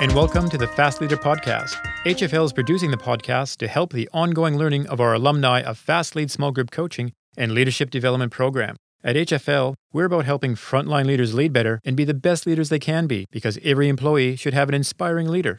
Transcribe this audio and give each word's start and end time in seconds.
and 0.00 0.14
welcome 0.14 0.48
to 0.48 0.56
the 0.56 0.68
Fast 0.68 1.00
Leader 1.00 1.16
Podcast. 1.16 1.74
HFL 2.04 2.44
is 2.44 2.52
producing 2.52 2.92
the 2.92 2.96
podcast 2.96 3.56
to 3.56 3.66
help 3.66 3.92
the 3.92 4.08
ongoing 4.12 4.56
learning 4.56 4.86
of 4.86 5.00
our 5.00 5.12
alumni 5.12 5.60
of 5.60 5.76
Fast 5.76 6.14
Lead 6.14 6.30
Small 6.30 6.52
Group 6.52 6.70
Coaching 6.70 7.12
and 7.36 7.50
Leadership 7.50 7.90
Development 7.90 8.30
Program. 8.30 8.76
At 9.02 9.16
HFL, 9.16 9.74
we're 9.92 10.04
about 10.04 10.24
helping 10.24 10.54
frontline 10.54 11.06
leaders 11.06 11.34
lead 11.34 11.52
better 11.52 11.80
and 11.84 11.96
be 11.96 12.04
the 12.04 12.14
best 12.14 12.46
leaders 12.46 12.68
they 12.68 12.78
can 12.78 13.08
be 13.08 13.26
because 13.32 13.58
every 13.64 13.88
employee 13.88 14.36
should 14.36 14.54
have 14.54 14.68
an 14.68 14.74
inspiring 14.76 15.26
leader. 15.26 15.56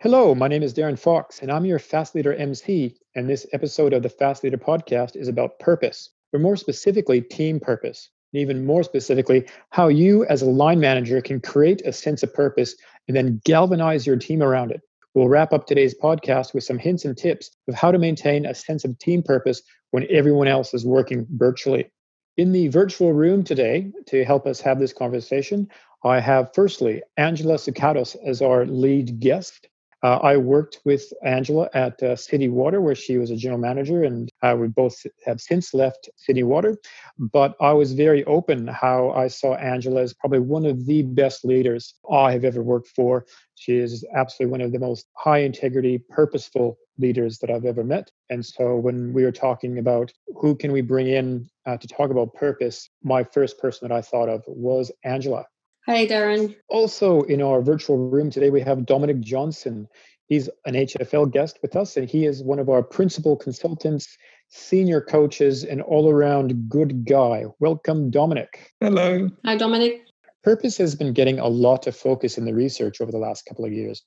Hello, 0.00 0.34
my 0.34 0.48
name 0.48 0.64
is 0.64 0.74
Darren 0.74 0.98
Fox, 0.98 1.38
and 1.40 1.52
I'm 1.52 1.66
your 1.66 1.78
Fast 1.78 2.16
Leader 2.16 2.34
MC. 2.34 2.96
And 3.14 3.30
this 3.30 3.46
episode 3.52 3.92
of 3.92 4.02
the 4.02 4.08
Fast 4.08 4.42
Leader 4.42 4.58
podcast 4.58 5.14
is 5.14 5.28
about 5.28 5.60
purpose, 5.60 6.10
or 6.32 6.40
more 6.40 6.56
specifically, 6.56 7.20
team 7.20 7.60
purpose 7.60 8.10
and 8.32 8.40
even 8.40 8.64
more 8.64 8.82
specifically, 8.82 9.46
how 9.70 9.88
you 9.88 10.24
as 10.26 10.42
a 10.42 10.46
line 10.46 10.80
manager 10.80 11.20
can 11.20 11.40
create 11.40 11.82
a 11.84 11.92
sense 11.92 12.22
of 12.22 12.32
purpose 12.34 12.74
and 13.08 13.16
then 13.16 13.40
galvanize 13.44 14.06
your 14.06 14.16
team 14.16 14.42
around 14.42 14.70
it. 14.70 14.80
We'll 15.14 15.28
wrap 15.28 15.52
up 15.52 15.66
today's 15.66 15.94
podcast 15.94 16.54
with 16.54 16.64
some 16.64 16.78
hints 16.78 17.04
and 17.04 17.16
tips 17.16 17.50
of 17.68 17.74
how 17.74 17.92
to 17.92 17.98
maintain 17.98 18.46
a 18.46 18.54
sense 18.54 18.84
of 18.84 18.98
team 18.98 19.22
purpose 19.22 19.62
when 19.90 20.06
everyone 20.10 20.48
else 20.48 20.72
is 20.72 20.86
working 20.86 21.26
virtually. 21.32 21.90
In 22.38 22.52
the 22.52 22.68
virtual 22.68 23.12
room 23.12 23.44
today, 23.44 23.90
to 24.06 24.24
help 24.24 24.46
us 24.46 24.60
have 24.62 24.78
this 24.78 24.94
conversation, 24.94 25.68
I 26.02 26.18
have 26.18 26.54
firstly 26.54 27.02
Angela 27.18 27.54
Sukatos 27.54 28.16
as 28.26 28.40
our 28.40 28.64
lead 28.64 29.20
guest. 29.20 29.68
Uh, 30.02 30.16
I 30.16 30.36
worked 30.36 30.80
with 30.84 31.12
Angela 31.24 31.68
at 31.74 32.02
uh, 32.02 32.16
City 32.16 32.48
Water, 32.48 32.80
where 32.80 32.94
she 32.94 33.18
was 33.18 33.30
a 33.30 33.36
general 33.36 33.60
manager, 33.60 34.02
and 34.02 34.28
uh, 34.42 34.56
we 34.58 34.66
both 34.66 34.96
have 35.24 35.40
since 35.40 35.72
left 35.72 36.10
City 36.16 36.42
Water. 36.42 36.76
But 37.18 37.54
I 37.60 37.72
was 37.72 37.92
very 37.92 38.24
open 38.24 38.66
how 38.66 39.10
I 39.12 39.28
saw 39.28 39.54
Angela 39.54 40.02
as 40.02 40.12
probably 40.12 40.40
one 40.40 40.66
of 40.66 40.86
the 40.86 41.02
best 41.02 41.44
leaders 41.44 41.94
I 42.10 42.32
have 42.32 42.44
ever 42.44 42.62
worked 42.62 42.88
for. 42.88 43.26
She 43.54 43.76
is 43.76 44.04
absolutely 44.14 44.50
one 44.50 44.60
of 44.60 44.72
the 44.72 44.80
most 44.80 45.06
high 45.16 45.38
integrity, 45.38 45.98
purposeful 45.98 46.78
leaders 46.98 47.38
that 47.38 47.50
I've 47.50 47.64
ever 47.64 47.84
met. 47.84 48.10
And 48.28 48.44
so 48.44 48.76
when 48.76 49.12
we 49.12 49.22
were 49.22 49.32
talking 49.32 49.78
about 49.78 50.12
who 50.36 50.56
can 50.56 50.72
we 50.72 50.80
bring 50.80 51.06
in 51.06 51.48
uh, 51.64 51.76
to 51.76 51.86
talk 51.86 52.10
about 52.10 52.34
purpose, 52.34 52.90
my 53.04 53.22
first 53.22 53.58
person 53.58 53.88
that 53.88 53.96
I 53.96 54.02
thought 54.02 54.28
of 54.28 54.42
was 54.46 54.90
Angela. 55.04 55.46
Hey, 55.84 56.06
Darren. 56.06 56.54
Also, 56.68 57.22
in 57.22 57.42
our 57.42 57.60
virtual 57.60 57.98
room 57.98 58.30
today, 58.30 58.50
we 58.50 58.60
have 58.60 58.86
Dominic 58.86 59.18
Johnson. 59.18 59.88
He's 60.26 60.48
an 60.64 60.74
HFL 60.74 61.32
guest 61.32 61.58
with 61.60 61.74
us, 61.74 61.96
and 61.96 62.08
he 62.08 62.24
is 62.24 62.40
one 62.40 62.60
of 62.60 62.68
our 62.68 62.84
principal 62.84 63.34
consultants, 63.34 64.16
senior 64.48 65.00
coaches, 65.00 65.64
and 65.64 65.82
all 65.82 66.08
around 66.08 66.68
good 66.68 67.04
guy. 67.04 67.46
Welcome, 67.58 68.12
Dominic. 68.12 68.70
Hello. 68.78 69.28
Hi, 69.44 69.56
Dominic. 69.56 70.02
Purpose 70.44 70.76
has 70.76 70.94
been 70.94 71.12
getting 71.12 71.40
a 71.40 71.48
lot 71.48 71.88
of 71.88 71.96
focus 71.96 72.38
in 72.38 72.44
the 72.44 72.54
research 72.54 73.00
over 73.00 73.10
the 73.10 73.18
last 73.18 73.44
couple 73.46 73.64
of 73.64 73.72
years. 73.72 74.04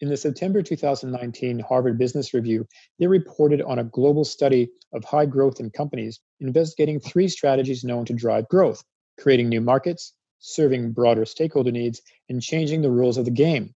In 0.00 0.08
the 0.08 0.16
September 0.16 0.62
2019 0.62 1.58
Harvard 1.58 1.98
Business 1.98 2.32
Review, 2.32 2.66
they 2.98 3.06
reported 3.06 3.60
on 3.60 3.80
a 3.80 3.84
global 3.84 4.24
study 4.24 4.70
of 4.94 5.04
high 5.04 5.26
growth 5.26 5.60
in 5.60 5.68
companies 5.68 6.20
investigating 6.40 7.00
three 7.00 7.28
strategies 7.28 7.84
known 7.84 8.06
to 8.06 8.14
drive 8.14 8.48
growth 8.48 8.82
creating 9.18 9.48
new 9.48 9.60
markets, 9.60 10.14
serving 10.38 10.92
broader 10.92 11.24
stakeholder 11.24 11.72
needs, 11.72 12.02
and 12.28 12.42
changing 12.42 12.82
the 12.82 12.90
rules 12.90 13.18
of 13.18 13.24
the 13.24 13.30
game. 13.30 13.74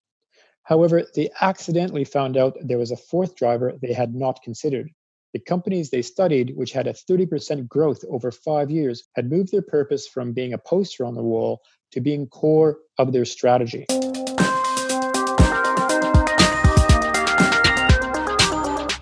However, 0.64 1.04
they 1.14 1.30
accidentally 1.40 2.04
found 2.04 2.36
out 2.36 2.56
there 2.60 2.78
was 2.78 2.92
a 2.92 2.96
fourth 2.96 3.34
driver 3.34 3.74
they 3.82 3.92
had 3.92 4.14
not 4.14 4.42
considered. 4.42 4.90
The 5.32 5.40
companies 5.40 5.90
they 5.90 6.02
studied, 6.02 6.54
which 6.56 6.72
had 6.72 6.86
a 6.86 6.92
30% 6.92 7.66
growth 7.66 8.04
over 8.08 8.30
five 8.30 8.70
years, 8.70 9.04
had 9.16 9.30
moved 9.30 9.50
their 9.50 9.62
purpose 9.62 10.06
from 10.06 10.32
being 10.32 10.52
a 10.52 10.58
poster 10.58 11.04
on 11.04 11.14
the 11.14 11.22
wall 11.22 11.62
to 11.92 12.00
being 12.00 12.26
core 12.26 12.78
of 12.98 13.12
their 13.12 13.24
strategy. 13.24 13.86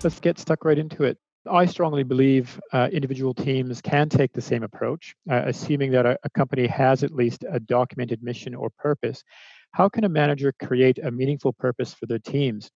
Let's 0.03 0.19
get 0.19 0.39
stuck 0.39 0.65
right 0.65 0.79
into 0.79 1.03
it. 1.03 1.17
I 1.49 1.65
strongly 1.65 2.03
believe 2.03 2.59
uh, 2.71 2.89
individual 2.91 3.33
teams 3.33 3.81
can 3.81 4.09
take 4.09 4.31
the 4.33 4.41
same 4.41 4.63
approach, 4.63 5.15
uh, 5.29 5.41
assuming 5.45 5.91
that 5.91 6.05
a, 6.05 6.17
a, 6.23 6.29
company 6.29 6.67
has 6.67 7.03
at 7.03 7.11
least 7.11 7.43
a 7.49 7.59
documented 7.59 8.21
mission 8.21 8.53
or 8.53 8.69
purpose. 8.69 9.23
How 9.71 9.89
can 9.89 10.03
a 10.03 10.09
manager 10.09 10.53
create 10.61 10.99
a 10.99 11.09
meaningful 11.09 11.53
purpose 11.53 11.93
for 11.93 12.05
their 12.05 12.19
teams? 12.19 12.69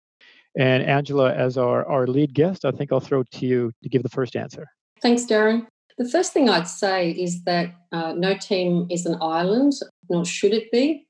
And 0.58 0.82
Angela, 0.84 1.34
as 1.34 1.58
our, 1.58 1.86
our 1.86 2.08
lead 2.08 2.34
guest, 2.34 2.66
I 2.66 2.72
think 2.72 2.92
I'll 2.92 3.00
throw 3.00 3.24
to 3.24 3.46
you 3.46 3.72
to 3.84 3.90
give 3.90 4.04
the 4.04 4.10
first 4.10 4.36
answer. 4.36 4.66
Thanks, 5.02 5.26
Darren. 5.26 5.68
The 5.98 6.10
first 6.10 6.34
thing 6.34 6.50
I'd 6.50 6.68
say 6.68 7.12
is 7.12 7.44
that 7.44 7.74
uh, 7.92 8.14
no 8.14 8.36
team 8.36 8.88
is 8.90 9.06
an 9.06 9.18
island, 9.22 9.74
nor 10.10 10.26
should 10.26 10.54
it 10.54 10.72
be, 10.72 11.06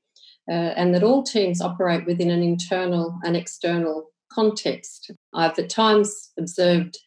uh, 0.50 0.52
and 0.76 0.94
that 0.94 1.02
all 1.02 1.22
teams 1.22 1.60
operate 1.60 2.06
within 2.06 2.30
an 2.30 2.42
internal 2.42 3.18
and 3.24 3.36
external 3.36 4.10
context. 4.32 5.10
I've 5.32 5.58
at 5.58 5.70
times 5.70 6.32
observed 6.38 6.98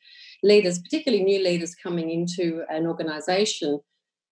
leaders, 0.43 0.79
particularly 0.79 1.23
new 1.23 1.43
leaders 1.43 1.75
coming 1.75 2.09
into 2.09 2.63
an 2.69 2.87
organization, 2.87 3.79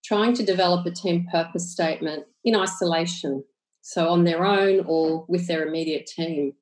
trying 0.03 0.33
to 0.33 0.45
develop 0.45 0.85
a 0.85 0.91
team 0.91 1.27
purpose 1.31 1.71
statement 1.71 2.25
in 2.43 2.55
isolation, 2.55 3.43
so 3.81 4.07
on 4.09 4.23
their 4.23 4.45
own 4.45 4.83
or 4.87 5.25
with 5.27 5.47
their 5.47 5.65
immediate 5.65 6.07
team. 6.07 6.53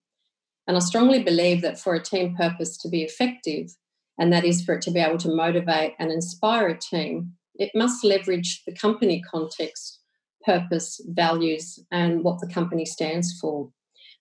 And 0.68 0.76
I 0.76 0.80
strongly 0.80 1.22
believe 1.22 1.62
that 1.62 1.80
for 1.80 1.94
a 1.94 2.02
team 2.02 2.36
purpose 2.36 2.78
to 2.78 2.90
be 2.90 3.04
effective, 3.04 3.76
and 4.18 4.34
that 4.34 4.46
is 4.46 4.64
for 4.64 4.74
it 4.76 4.82
to 4.84 4.92
be 4.92 5.00
able 5.00 5.20
to 5.20 5.34
motivate 5.34 5.94
and 6.00 6.12
inspire 6.12 6.68
a 6.68 6.78
team, 6.78 7.34
it 7.56 7.72
must 7.76 8.04
leverage 8.04 8.64
the 8.66 8.74
company 8.74 9.22
context, 9.32 10.00
purpose, 10.44 11.02
values, 11.08 11.80
and 11.92 12.24
what 12.24 12.40
the 12.40 12.52
company 12.52 12.86
stands 12.86 13.38
for. 13.40 13.70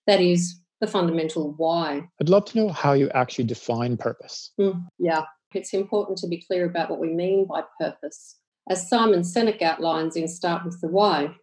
That 0.07 0.21
is, 0.21 0.59
the 0.81 0.87
fundamental 0.87 1.53
why. 1.57 2.07
I'd 2.19 2.29
love 2.29 2.45
to 2.45 2.57
know 2.57 2.69
how 2.69 2.93
you 2.93 3.09
actually 3.13 3.45
define 3.45 3.97
purpose. 3.97 4.51
Mm, 4.59 4.85
yeah, 4.99 5.23
it's 5.53 5.73
important 5.73 6.17
to 6.19 6.27
be 6.27 6.43
clear 6.45 6.65
about 6.65 6.89
what 6.89 6.99
we 6.99 7.13
mean 7.13 7.45
by 7.45 7.63
purpose. 7.79 8.37
As 8.69 8.89
Simon 8.89 9.21
Sinek 9.21 9.61
outlines 9.61 10.15
in 10.15 10.27
Start 10.27 10.65
with 10.65 10.81
the 10.81 10.87
Why, 10.87 11.35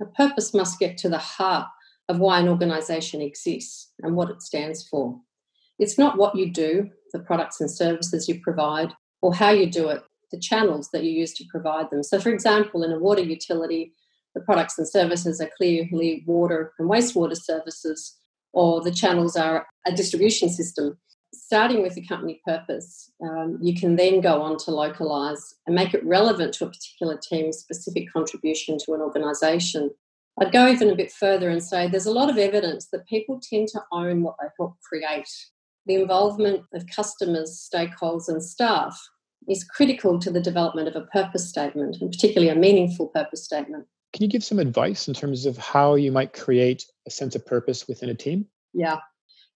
a 0.00 0.06
purpose 0.06 0.54
must 0.54 0.78
get 0.78 0.96
to 0.98 1.08
the 1.08 1.18
heart 1.18 1.66
of 2.08 2.20
why 2.20 2.40
an 2.40 2.48
organization 2.48 3.20
exists 3.20 3.92
and 4.02 4.14
what 4.14 4.30
it 4.30 4.40
stands 4.40 4.86
for. 4.86 5.20
It's 5.78 5.98
not 5.98 6.16
what 6.16 6.36
you 6.36 6.50
do, 6.50 6.90
the 7.12 7.18
products 7.18 7.60
and 7.60 7.70
services 7.70 8.28
you 8.28 8.40
provide, 8.40 8.92
or 9.20 9.34
how 9.34 9.50
you 9.50 9.66
do 9.70 9.88
it, 9.88 10.02
the 10.30 10.38
channels 10.38 10.88
that 10.92 11.04
you 11.04 11.10
use 11.10 11.34
to 11.34 11.44
provide 11.50 11.90
them. 11.90 12.02
So, 12.02 12.18
for 12.20 12.30
example, 12.30 12.82
in 12.82 12.92
a 12.92 12.98
water 12.98 13.22
utility, 13.22 13.92
the 14.34 14.40
products 14.40 14.78
and 14.78 14.88
services 14.88 15.40
are 15.40 15.50
clearly 15.56 16.22
water 16.26 16.72
and 16.78 16.88
wastewater 16.88 17.36
services 17.36 18.17
or 18.52 18.82
the 18.82 18.90
channels 18.90 19.36
are 19.36 19.66
a 19.86 19.92
distribution 19.92 20.48
system. 20.48 20.98
Starting 21.34 21.82
with 21.82 21.94
the 21.94 22.06
company 22.06 22.40
purpose, 22.46 23.10
um, 23.22 23.58
you 23.60 23.78
can 23.78 23.96
then 23.96 24.20
go 24.20 24.40
on 24.40 24.56
to 24.56 24.70
localize 24.70 25.54
and 25.66 25.74
make 25.74 25.92
it 25.94 26.04
relevant 26.04 26.54
to 26.54 26.64
a 26.64 26.70
particular 26.70 27.18
team's 27.18 27.58
specific 27.58 28.10
contribution 28.12 28.78
to 28.78 28.94
an 28.94 29.00
organization. 29.00 29.90
I'd 30.40 30.52
go 30.52 30.68
even 30.68 30.90
a 30.90 30.96
bit 30.96 31.12
further 31.12 31.50
and 31.50 31.62
say 31.62 31.88
there's 31.88 32.06
a 32.06 32.12
lot 32.12 32.30
of 32.30 32.38
evidence 32.38 32.88
that 32.92 33.06
people 33.06 33.40
tend 33.42 33.68
to 33.68 33.82
own 33.92 34.22
what 34.22 34.36
they 34.40 34.48
help 34.58 34.76
create. 34.80 35.28
The 35.86 35.96
involvement 35.96 36.64
of 36.72 36.86
customers, 36.94 37.68
stakeholders, 37.72 38.28
and 38.28 38.42
staff 38.42 38.98
is 39.48 39.64
critical 39.64 40.18
to 40.18 40.30
the 40.30 40.40
development 40.40 40.88
of 40.88 40.96
a 40.96 41.06
purpose 41.06 41.48
statement, 41.48 41.96
and 42.00 42.10
particularly 42.10 42.50
a 42.50 42.54
meaningful 42.54 43.08
purpose 43.08 43.44
statement. 43.44 43.86
Can 44.12 44.22
you 44.22 44.28
give 44.28 44.44
some 44.44 44.58
advice 44.58 45.08
in 45.08 45.14
terms 45.14 45.44
of 45.44 45.58
how 45.58 45.94
you 45.94 46.10
might 46.10 46.32
create 46.32 46.84
a 47.08 47.10
sense 47.10 47.34
of 47.34 47.44
purpose 47.44 47.88
within 47.88 48.08
a 48.08 48.14
team? 48.14 48.46
Yeah. 48.72 48.98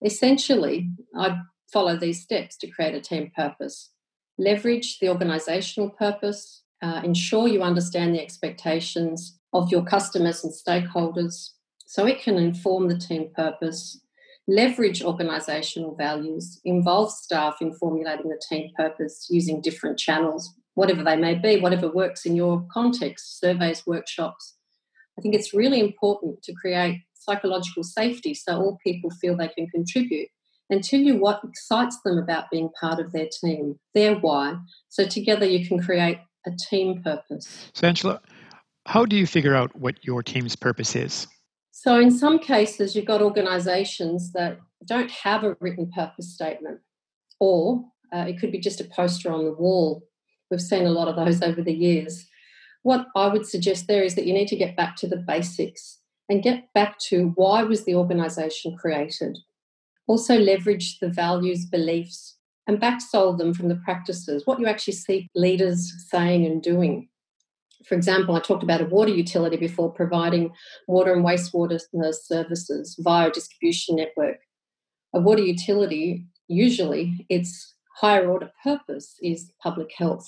Essentially, 0.05 0.91
I'd 1.17 1.41
follow 1.73 1.97
these 1.97 2.23
steps 2.23 2.57
to 2.59 2.71
create 2.71 2.95
a 2.95 3.01
team 3.01 3.31
purpose. 3.37 3.93
Leverage 4.39 4.99
the 4.99 5.09
organizational 5.09 5.91
purpose, 5.91 6.65
uh, 6.83 7.03
ensure 7.05 7.47
you 7.47 7.63
understand 7.63 8.15
the 8.15 8.23
expectations 8.23 9.39
of 9.53 9.71
your 9.71 9.85
customers 9.85 10.43
and 10.43 10.53
stakeholders 10.53 11.51
so 11.87 12.07
it 12.07 12.21
can 12.21 12.37
inform 12.37 12.89
the 12.89 12.99
team 12.99 13.31
purpose. 13.37 14.01
Leverage 14.49 15.05
organizational 15.05 15.95
values, 15.95 16.61
involve 16.65 17.13
staff 17.13 17.59
in 17.61 17.73
formulating 17.75 18.29
the 18.29 18.43
team 18.49 18.71
purpose 18.77 19.29
using 19.31 19.61
different 19.61 19.99
channels 19.99 20.53
whatever 20.75 21.03
they 21.03 21.17
may 21.17 21.35
be, 21.35 21.61
whatever 21.61 21.89
works 21.89 22.25
in 22.25 22.37
your 22.37 22.67
context, 22.73 23.39
surveys, 23.41 23.87
workshops. 23.87 24.57
I 25.19 25.23
think 25.23 25.35
it's 25.35 25.53
really 25.53 25.81
important 25.81 26.43
to 26.45 26.55
create 26.55 27.03
psychological 27.25 27.83
safety 27.83 28.35
so 28.35 28.57
all 28.57 28.79
people 28.85 29.11
feel 29.11 29.37
they 29.37 29.49
can 29.49 29.67
contribute 29.69 30.29
and 30.71 30.83
tell 30.83 31.01
you 31.01 31.17
what 31.17 31.41
excites 31.45 31.99
them 32.05 32.19
about 32.19 32.51
being 32.51 32.71
part 32.81 32.99
of 32.99 33.13
their 33.13 33.29
team, 33.41 33.79
their 33.95 34.15
why. 34.15 34.57
So 34.89 35.05
together 35.05 35.45
you 35.45 35.67
can 35.67 35.83
create 35.83 36.19
a 36.47 36.51
team 36.71 37.03
purpose. 37.03 37.71
So, 37.75 37.87
Angela, 37.87 38.21
how 38.87 39.05
do 39.05 39.17
you 39.17 39.27
figure 39.27 39.55
out 39.55 39.75
what 39.77 40.03
your 40.03 40.23
team's 40.23 40.57
purpose 40.57 40.97
is? 40.97 41.27
So, 41.73 41.99
in 41.99 42.11
some 42.11 42.39
cases, 42.39 42.97
you've 42.97 43.07
got 43.07 43.23
organizations 43.23 44.33
that 44.33 44.59
don't 44.87 45.11
have 45.11 45.45
a 45.45 45.57
written 45.61 45.91
purpose 45.95 46.33
statement, 46.33 46.81
or 47.39 47.85
uh, 48.15 48.25
it 48.29 48.39
could 48.39 48.51
be 48.51 48.59
just 48.59 48.81
a 48.81 48.85
poster 48.85 49.31
on 49.31 49.45
the 49.45 49.53
wall 49.53 50.03
We've 50.53 50.61
seen 50.61 50.85
a 50.85 50.91
lot 50.91 51.09
of 51.09 51.17
those 51.17 51.41
over 51.41 51.63
the 51.63 51.73
years. 51.73 52.27
what 52.83 53.07
I 53.17 53.29
would 53.29 53.47
suggest 53.47 53.87
there 53.87 54.03
is 54.03 54.17
that 54.17 54.27
you 54.27 54.35
need 54.35 54.49
to 54.49 54.57
get 54.57 54.77
back 54.77 54.97
to 54.97 55.09
the 55.09 55.17
basics 55.17 56.01
and 56.33 56.43
get 56.43 56.73
back 56.73 56.99
to 56.99 57.33
why 57.35 57.63
was 57.63 57.85
the 57.85 57.95
organization 57.95 58.75
created. 58.75 59.37
Also 60.07 60.39
leverage 60.39 60.99
the 60.99 61.11
values, 61.11 61.67
beliefs, 61.67 62.39
and 62.67 62.81
backsolve 62.81 63.37
them 63.37 63.53
from 63.53 63.69
the 63.69 63.77
practices, 63.85 64.47
what 64.47 64.59
you 64.59 64.67
actually 64.67 64.95
see 64.95 65.29
leaders 65.35 65.93
saying 66.09 66.47
and 66.47 66.63
doing. 66.63 67.07
For 67.85 67.95
example, 67.97 68.35
I 68.35 68.41
talked 68.41 68.63
about 68.63 68.81
a 68.81 68.87
water 68.87 69.11
utility 69.11 69.59
before 69.59 69.93
providing 69.93 70.53
water 70.89 71.13
and 71.13 71.23
wastewater 71.23 71.79
services 72.15 72.97
via 72.99 73.29
a 73.29 73.31
distribution 73.31 73.97
network. 73.97 74.39
A 75.13 75.21
water 75.21 75.43
utility, 75.43 76.25
usually 76.49 77.27
its 77.29 77.75
higher 77.95 78.27
order 78.27 78.51
purpose 78.65 79.17
is 79.21 79.53
public 79.63 79.93
health. 79.95 80.27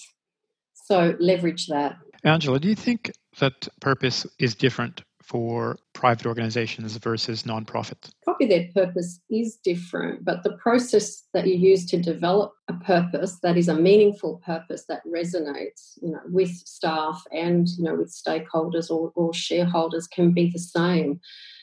So 0.74 1.16
leverage 1.18 1.68
that. 1.68 1.96
Angela, 2.24 2.60
do 2.60 2.68
you 2.68 2.74
think 2.74 3.10
that 3.38 3.68
purpose 3.80 4.26
is 4.38 4.54
different 4.54 5.02
for 5.26 5.76
private 5.94 6.26
organizations 6.26 6.96
versus 6.96 7.44
nonprofits? 7.44 8.10
Probably 8.24 8.46
their 8.46 8.68
purpose 8.74 9.20
is 9.30 9.56
different, 9.56 10.24
but 10.24 10.42
the 10.42 10.52
process 10.52 11.24
that 11.32 11.46
you 11.46 11.54
use 11.54 11.86
to 11.86 11.96
develop 11.96 12.52
a 12.68 12.74
purpose 12.74 13.38
that 13.42 13.56
is 13.56 13.68
a 13.68 13.74
meaningful 13.74 14.42
purpose 14.44 14.84
that 14.88 15.02
resonates, 15.06 15.98
you 16.02 16.10
know, 16.10 16.20
with 16.26 16.50
staff 16.50 17.22
and 17.32 17.68
you 17.78 17.84
know 17.84 17.94
with 17.94 18.12
stakeholders 18.12 18.90
or, 18.90 19.12
or 19.14 19.32
shareholders 19.32 20.06
can 20.06 20.32
be 20.32 20.50
the 20.50 20.58
same. 20.58 21.20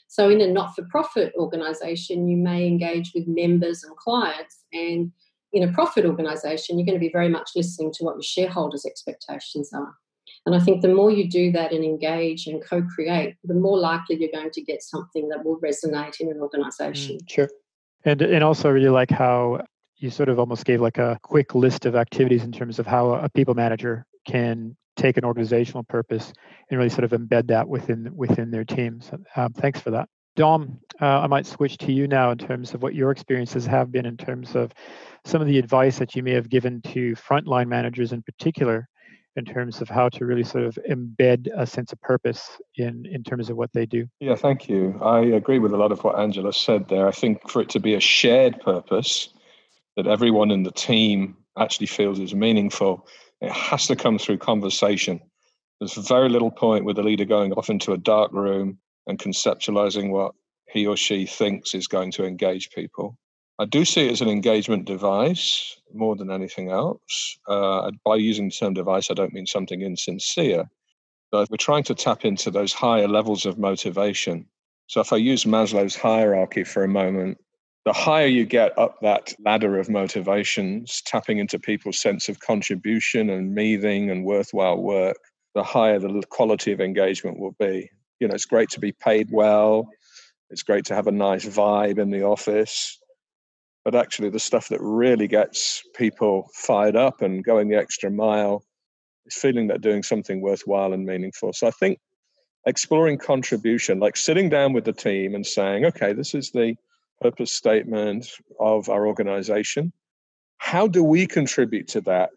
So 0.07 0.29
in 0.29 0.41
a 0.41 0.47
not-for-profit 0.47 1.33
organization, 1.37 2.27
you 2.27 2.35
may 2.35 2.67
engage 2.67 3.13
with 3.15 3.27
members 3.27 3.83
and 3.83 3.95
clients 3.95 4.65
and 4.73 5.11
in 5.53 5.63
a 5.63 5.71
profit 5.71 6.05
organization, 6.05 6.77
you're 6.77 6.85
going 6.85 6.97
to 6.97 7.05
be 7.05 7.11
very 7.11 7.29
much 7.29 7.51
listening 7.55 7.91
to 7.93 8.05
what 8.05 8.15
your 8.15 8.23
shareholders' 8.23 8.85
expectations 8.85 9.71
are. 9.73 9.95
And 10.45 10.55
I 10.55 10.59
think 10.59 10.81
the 10.81 10.93
more 10.93 11.11
you 11.11 11.29
do 11.29 11.51
that 11.51 11.71
and 11.71 11.83
engage 11.83 12.47
and 12.47 12.63
co 12.63 12.81
create, 12.81 13.35
the 13.43 13.53
more 13.53 13.77
likely 13.77 14.15
you're 14.19 14.31
going 14.33 14.51
to 14.51 14.61
get 14.61 14.81
something 14.81 15.29
that 15.29 15.45
will 15.45 15.59
resonate 15.59 16.19
in 16.19 16.29
an 16.29 16.39
organization. 16.39 17.17
Mm, 17.17 17.29
sure. 17.29 17.49
And, 18.05 18.21
and 18.21 18.43
also, 18.43 18.69
I 18.69 18.71
really 18.71 18.89
like 18.89 19.11
how 19.11 19.63
you 19.97 20.09
sort 20.09 20.29
of 20.29 20.39
almost 20.39 20.65
gave 20.65 20.81
like 20.81 20.97
a 20.97 21.19
quick 21.21 21.53
list 21.53 21.85
of 21.85 21.95
activities 21.95 22.43
in 22.43 22.51
terms 22.51 22.79
of 22.79 22.87
how 22.87 23.11
a 23.11 23.29
people 23.29 23.53
manager 23.53 24.05
can 24.27 24.75
take 24.97 25.17
an 25.17 25.23
organizational 25.23 25.83
purpose 25.83 26.33
and 26.69 26.77
really 26.77 26.89
sort 26.89 27.03
of 27.03 27.11
embed 27.11 27.47
that 27.47 27.67
within 27.67 28.09
within 28.15 28.49
their 28.49 28.65
teams. 28.65 29.11
Um, 29.35 29.53
thanks 29.53 29.79
for 29.79 29.91
that. 29.91 30.09
Dom, 30.35 30.79
uh, 31.01 31.05
I 31.05 31.27
might 31.27 31.45
switch 31.45 31.77
to 31.79 31.91
you 31.91 32.07
now 32.07 32.31
in 32.31 32.37
terms 32.37 32.73
of 32.73 32.81
what 32.81 32.95
your 32.95 33.11
experiences 33.11 33.65
have 33.65 33.91
been 33.91 34.05
in 34.05 34.17
terms 34.17 34.55
of 34.55 34.71
some 35.25 35.41
of 35.41 35.47
the 35.47 35.59
advice 35.59 35.99
that 35.99 36.15
you 36.15 36.23
may 36.23 36.31
have 36.31 36.49
given 36.49 36.81
to 36.81 37.13
frontline 37.15 37.67
managers 37.67 38.11
in 38.11 38.23
particular 38.23 38.87
in 39.35 39.45
terms 39.45 39.81
of 39.81 39.89
how 39.89 40.09
to 40.09 40.25
really 40.25 40.43
sort 40.43 40.65
of 40.65 40.77
embed 40.89 41.47
a 41.55 41.65
sense 41.65 41.93
of 41.93 42.01
purpose 42.01 42.59
in 42.77 43.05
in 43.05 43.23
terms 43.23 43.49
of 43.49 43.57
what 43.57 43.71
they 43.73 43.85
do. 43.85 44.07
Yeah, 44.19 44.35
thank 44.35 44.67
you. 44.67 44.99
I 45.01 45.19
agree 45.19 45.59
with 45.59 45.73
a 45.73 45.77
lot 45.77 45.91
of 45.91 46.03
what 46.03 46.19
Angela 46.19 46.53
said 46.53 46.89
there. 46.89 47.07
I 47.07 47.11
think 47.11 47.49
for 47.49 47.61
it 47.61 47.69
to 47.69 47.79
be 47.79 47.93
a 47.93 47.99
shared 47.99 48.59
purpose 48.61 49.29
that 49.95 50.07
everyone 50.07 50.51
in 50.51 50.63
the 50.63 50.71
team 50.71 51.37
actually 51.57 51.87
feels 51.87 52.19
is 52.19 52.33
meaningful, 52.33 53.07
it 53.41 53.51
has 53.51 53.87
to 53.87 53.95
come 53.95 54.17
through 54.17 54.37
conversation. 54.37 55.19
There's 55.79 55.95
very 55.95 56.29
little 56.29 56.51
point 56.51 56.85
with 56.85 56.95
the 56.95 57.03
leader 57.03 57.25
going 57.25 57.53
off 57.53 57.69
into 57.69 57.93
a 57.93 57.97
dark 57.97 58.31
room 58.31 58.77
and 59.07 59.17
conceptualizing 59.19 60.11
what 60.11 60.33
he 60.69 60.85
or 60.85 60.95
she 60.95 61.25
thinks 61.25 61.73
is 61.73 61.87
going 61.87 62.11
to 62.11 62.25
engage 62.25 62.69
people. 62.71 63.17
I 63.59 63.65
do 63.65 63.85
see 63.85 64.07
it 64.07 64.11
as 64.11 64.21
an 64.21 64.29
engagement 64.29 64.85
device 64.85 65.79
more 65.93 66.15
than 66.15 66.31
anything 66.31 66.71
else. 66.71 67.37
Uh, 67.47 67.91
by 68.05 68.15
using 68.15 68.47
the 68.47 68.55
term 68.55 68.73
device, 68.73 69.11
I 69.11 69.13
don't 69.13 69.33
mean 69.33 69.45
something 69.45 69.81
insincere, 69.81 70.69
but 71.31 71.49
we're 71.49 71.57
trying 71.57 71.83
to 71.83 71.95
tap 71.95 72.25
into 72.25 72.49
those 72.49 72.73
higher 72.73 73.07
levels 73.07 73.45
of 73.45 73.57
motivation. 73.57 74.47
So 74.87 74.99
if 75.01 75.13
I 75.13 75.17
use 75.17 75.45
Maslow's 75.45 75.95
hierarchy 75.95 76.63
for 76.63 76.83
a 76.83 76.87
moment, 76.87 77.37
the 77.85 77.93
higher 77.93 78.27
you 78.27 78.45
get 78.45 78.77
up 78.77 78.99
that 79.01 79.33
ladder 79.43 79.79
of 79.79 79.89
motivations, 79.89 81.01
tapping 81.05 81.39
into 81.39 81.57
people's 81.57 81.99
sense 81.99 82.29
of 82.29 82.39
contribution 82.39 83.29
and 83.29 83.55
meaning 83.55 84.11
and 84.11 84.23
worthwhile 84.23 84.77
work, 84.77 85.17
the 85.55 85.63
higher 85.63 85.99
the 85.99 86.21
quality 86.29 86.71
of 86.71 86.79
engagement 86.79 87.39
will 87.39 87.55
be. 87.59 87.89
You 88.19 88.27
know, 88.27 88.35
it's 88.35 88.45
great 88.45 88.69
to 88.71 88.79
be 88.79 88.91
paid 88.91 89.29
well. 89.31 89.89
It's 90.51 90.63
great 90.63 90.85
to 90.85 90.95
have 90.95 91.07
a 91.07 91.11
nice 91.11 91.45
vibe 91.45 91.97
in 91.97 92.11
the 92.11 92.23
office. 92.23 92.99
But 93.83 93.95
actually, 93.95 94.29
the 94.29 94.39
stuff 94.39 94.67
that 94.69 94.79
really 94.81 95.27
gets 95.27 95.81
people 95.95 96.49
fired 96.53 96.95
up 96.95 97.21
and 97.21 97.43
going 97.43 97.67
the 97.67 97.77
extra 97.77 98.11
mile 98.11 98.63
is 99.25 99.35
feeling 99.35 99.67
they're 99.67 99.77
doing 99.77 100.03
something 100.03 100.41
worthwhile 100.41 100.93
and 100.93 101.05
meaningful. 101.05 101.53
So 101.53 101.67
I 101.67 101.71
think 101.71 101.99
exploring 102.65 103.17
contribution, 103.17 103.99
like 103.99 104.17
sitting 104.17 104.49
down 104.49 104.73
with 104.73 104.85
the 104.85 104.93
team 104.93 105.33
and 105.33 105.45
saying, 105.45 105.85
okay, 105.85 106.13
this 106.13 106.35
is 106.35 106.51
the 106.51 106.75
purpose 107.21 107.51
statement 107.51 108.29
of 108.59 108.89
our 108.89 109.07
organization. 109.07 109.91
How 110.57 110.87
do 110.87 111.03
we 111.03 111.25
contribute 111.25 111.87
to 111.89 112.01
that? 112.01 112.29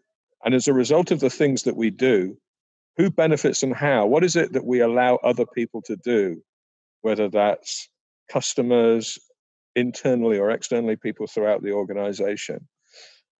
And 0.43 0.53
as 0.53 0.67
a 0.67 0.73
result 0.73 1.11
of 1.11 1.19
the 1.19 1.29
things 1.29 1.63
that 1.63 1.75
we 1.75 1.89
do, 1.89 2.37
who 2.97 3.09
benefits 3.09 3.61
and 3.61 3.75
how? 3.75 4.05
What 4.05 4.23
is 4.23 4.35
it 4.35 4.53
that 4.53 4.65
we 4.65 4.79
allow 4.79 5.17
other 5.17 5.45
people 5.45 5.81
to 5.83 5.95
do? 5.97 6.41
Whether 7.01 7.29
that's 7.29 7.89
customers, 8.31 9.19
internally 9.75 10.37
or 10.37 10.51
externally 10.51 10.95
people 10.95 11.27
throughout 11.27 11.61
the 11.63 11.71
organization. 11.71 12.67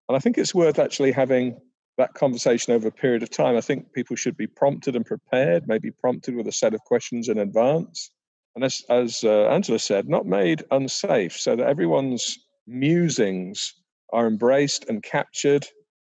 And 0.07 0.15
I 0.15 0.19
think 0.19 0.37
it's 0.37 0.53
worth 0.53 0.79
actually 0.79 1.11
having 1.11 1.57
that 1.97 2.13
conversation 2.13 2.73
over 2.73 2.87
a 2.87 2.91
period 2.91 3.23
of 3.23 3.29
time. 3.29 3.55
I 3.55 3.61
think 3.61 3.93
people 3.93 4.15
should 4.15 4.37
be 4.37 4.47
prompted 4.47 4.95
and 4.95 5.05
prepared, 5.05 5.67
maybe 5.67 5.91
prompted 5.91 6.35
with 6.35 6.47
a 6.47 6.51
set 6.51 6.73
of 6.73 6.81
questions 6.81 7.29
in 7.29 7.37
advance. 7.37 8.11
And 8.55 8.63
as, 8.63 8.83
as 8.89 9.23
uh, 9.23 9.47
Angela 9.47 9.79
said, 9.79 10.07
not 10.07 10.25
made 10.25 10.63
unsafe, 10.71 11.33
so 11.33 11.55
that 11.55 11.67
everyone's 11.67 12.37
musings 12.67 13.73
are 14.13 14.27
embraced 14.27 14.85
and 14.89 15.03
captured 15.03 15.65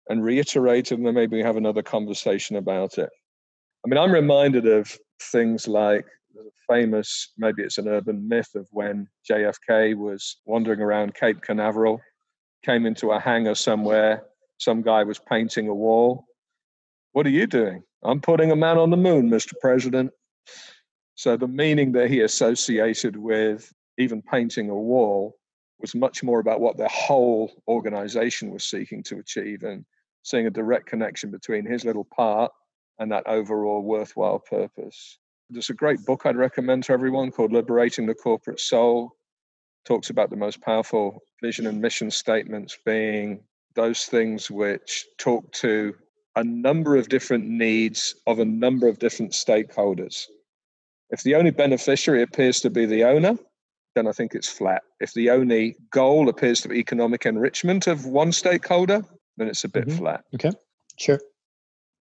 and 0.10 0.24
reiterated, 0.24 0.98
and 0.98 1.06
then 1.06 1.14
maybe 1.14 1.38
we 1.38 1.44
have 1.44 1.58
another 1.58 1.84
conversation 1.84 2.56
about 2.56 2.98
it. 2.98 3.10
I 3.86 3.90
mean, 3.90 4.00
I'm 4.00 4.12
reminded 4.12 4.68
of 4.68 4.98
things 5.22 5.68
like 5.68 6.06
there's 6.40 6.54
a 6.54 6.74
famous, 6.74 7.34
maybe 7.38 7.64
it's 7.64 7.78
an 7.78 7.88
urban 7.88 8.28
myth 8.28 8.56
of 8.56 8.68
when 8.72 9.08
JFK 9.30 9.96
was 9.96 10.38
wandering 10.46 10.82
around 10.82 11.16
Cape 11.16 11.42
Canaveral, 11.42 12.02
came 12.64 12.86
into 12.86 13.12
a 13.12 13.20
hangar 13.20 13.56
somewhere, 13.56 14.24
some 14.58 14.82
guy 14.82 15.04
was 15.04 15.20
painting 15.20 15.68
a 15.68 15.74
wall. 15.74 16.26
What 17.12 17.26
are 17.26 17.32
you 17.32 17.48
doing? 17.48 17.84
I'm 18.04 18.22
putting 18.22 18.52
a 18.52 18.56
man 18.56 18.78
on 18.78 18.90
the 18.90 18.98
moon, 18.98 19.30
Mr. 19.30 19.54
President. 19.62 20.12
So 21.16 21.36
the 21.36 21.48
meaning 21.48 21.92
that 21.94 22.10
he 22.10 22.22
associated 22.22 23.18
with 23.18 23.72
even 23.98 24.22
painting 24.22 24.70
a 24.70 24.76
wall 24.76 25.36
was 25.80 25.96
much 25.96 26.24
more 26.24 26.40
about 26.40 26.62
what 26.62 26.78
the 26.78 26.88
whole 26.88 27.52
organization 27.68 28.52
was 28.52 28.64
seeking 28.64 29.04
to 29.04 29.20
achieve 29.20 29.64
and 29.64 29.86
seeing 30.24 30.48
a 30.48 30.52
direct 30.52 30.86
connection 30.86 31.32
between 31.32 31.66
his 31.66 31.84
little 31.84 32.06
part 32.06 32.52
and 33.00 33.12
that 33.12 33.28
overall 33.28 33.82
worthwhile 33.82 34.40
purpose. 34.40 35.18
There's 35.50 35.70
a 35.72 35.74
great 35.74 36.06
book 36.06 36.26
I'd 36.26 36.36
recommend 36.36 36.84
to 36.84 36.94
everyone 36.94 37.32
called 37.32 37.52
Liberating 37.52 38.06
the 38.06 38.14
Corporate 38.14 38.60
Soul. 38.60 39.16
Talks 39.84 40.12
about 40.12 40.30
the 40.30 40.36
most 40.36 40.62
powerful 40.62 41.24
vision 41.42 41.66
and 41.66 41.82
mission 41.82 42.12
statements 42.12 42.78
being 42.86 43.42
those 43.74 44.06
things 44.06 44.52
which 44.52 45.08
talk 45.18 45.52
to 45.54 45.96
a 46.36 46.44
number 46.44 46.96
of 46.96 47.10
different 47.10 47.48
needs 47.48 48.14
of 48.28 48.38
a 48.38 48.46
number 48.46 48.88
of 48.88 49.00
different 49.00 49.32
stakeholders. 49.32 50.26
If 51.10 51.24
the 51.24 51.34
only 51.34 51.52
beneficiary 51.52 52.22
appears 52.22 52.62
to 52.62 52.70
be 52.70 52.86
the 52.86 53.04
owner, 53.04 53.36
then 53.96 54.06
I 54.06 54.12
think 54.12 54.36
it's 54.36 54.50
flat. 54.50 54.84
If 55.00 55.14
the 55.14 55.32
only 55.32 55.76
goal 55.90 56.30
appears 56.30 56.62
to 56.62 56.70
be 56.70 56.76
economic 56.76 57.26
enrichment 57.26 57.88
of 57.88 58.06
one 58.06 58.32
stakeholder, 58.32 59.04
then 59.38 59.48
it's 59.48 59.64
a 59.64 59.70
bit 59.70 59.88
mm-hmm. 59.88 59.98
flat. 59.98 60.26
Okay, 60.36 60.52
sure. 60.98 61.20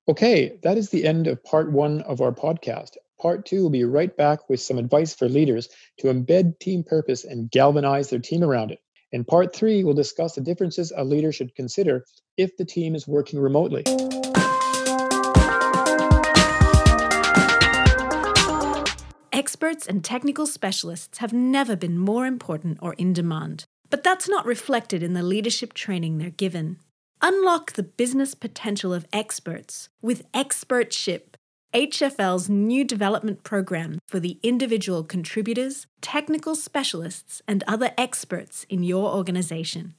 Okay, 0.08 0.58
that 0.62 0.78
is 0.78 0.88
the 0.88 1.04
end 1.04 1.26
of 1.26 1.42
part 1.44 1.70
one 1.70 2.00
of 2.02 2.22
our 2.22 2.32
podcast. 2.32 2.96
Part 3.20 3.46
two 3.46 3.62
will 3.62 3.70
be 3.70 3.84
right 3.84 4.14
back 4.16 4.48
with 4.48 4.60
some 4.60 4.78
advice 4.78 5.14
for 5.14 5.28
leaders 5.28 5.68
to 5.98 6.08
embed 6.08 6.58
team 6.58 6.82
purpose 6.82 7.24
and 7.24 7.50
galvanize 7.50 8.10
their 8.10 8.18
team 8.18 8.42
around 8.42 8.70
it. 8.70 8.80
In 9.12 9.24
part 9.24 9.54
three, 9.54 9.84
we'll 9.84 9.94
discuss 9.94 10.34
the 10.34 10.40
differences 10.40 10.92
a 10.96 11.04
leader 11.04 11.30
should 11.30 11.54
consider 11.54 12.04
if 12.36 12.56
the 12.56 12.64
team 12.64 12.94
is 12.94 13.06
working 13.06 13.38
remotely. 13.38 13.84
Experts 19.32 19.86
and 19.86 20.04
technical 20.04 20.46
specialists 20.46 21.18
have 21.18 21.32
never 21.32 21.76
been 21.76 21.96
more 21.96 22.26
important 22.26 22.78
or 22.82 22.94
in 22.94 23.12
demand. 23.12 23.64
But 23.90 24.02
that's 24.02 24.28
not 24.28 24.46
reflected 24.46 25.02
in 25.02 25.12
the 25.12 25.22
leadership 25.22 25.72
training 25.74 26.18
they're 26.18 26.30
given. 26.30 26.78
Unlock 27.22 27.72
the 27.72 27.82
business 27.84 28.34
potential 28.34 28.92
of 28.92 29.06
experts 29.12 29.88
with 30.02 30.30
Expertship 30.32 31.33
HFL's 31.74 32.48
new 32.48 32.84
development 32.84 33.42
program 33.42 33.98
for 34.06 34.20
the 34.20 34.38
individual 34.42 35.02
contributors, 35.02 35.86
technical 36.00 36.54
specialists, 36.54 37.42
and 37.48 37.64
other 37.66 37.92
experts 37.98 38.64
in 38.68 38.82
your 38.82 39.14
organization. 39.14 39.94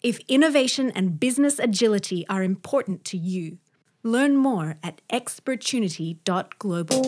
If 0.00 0.20
innovation 0.28 0.90
and 0.94 1.20
business 1.20 1.58
agility 1.58 2.26
are 2.28 2.42
important 2.42 3.04
to 3.06 3.18
you, 3.18 3.58
Learn 4.04 4.36
more 4.36 4.76
at 4.82 5.00
expertunity.global. 5.12 6.98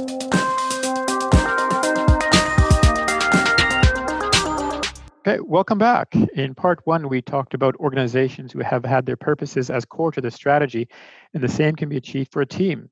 Okay, 5.21 5.39
welcome 5.41 5.79
back. 5.79 6.15
In 6.35 6.55
part 6.55 6.81
one, 6.85 7.09
we 7.09 7.23
talked 7.23 7.55
about 7.55 7.77
organizations 7.77 8.53
who 8.53 8.59
have 8.61 8.85
had 8.85 9.07
their 9.07 9.17
purposes 9.17 9.71
as 9.71 9.85
core 9.85 10.11
to 10.13 10.21
the 10.21 10.33
strategy, 10.33 10.89
and 11.33 11.43
the 11.43 11.49
same 11.49 11.77
can 11.77 11.89
be 11.89 11.97
achieved 11.97 12.33
for 12.33 12.43
a 12.43 12.47
team. 12.47 12.91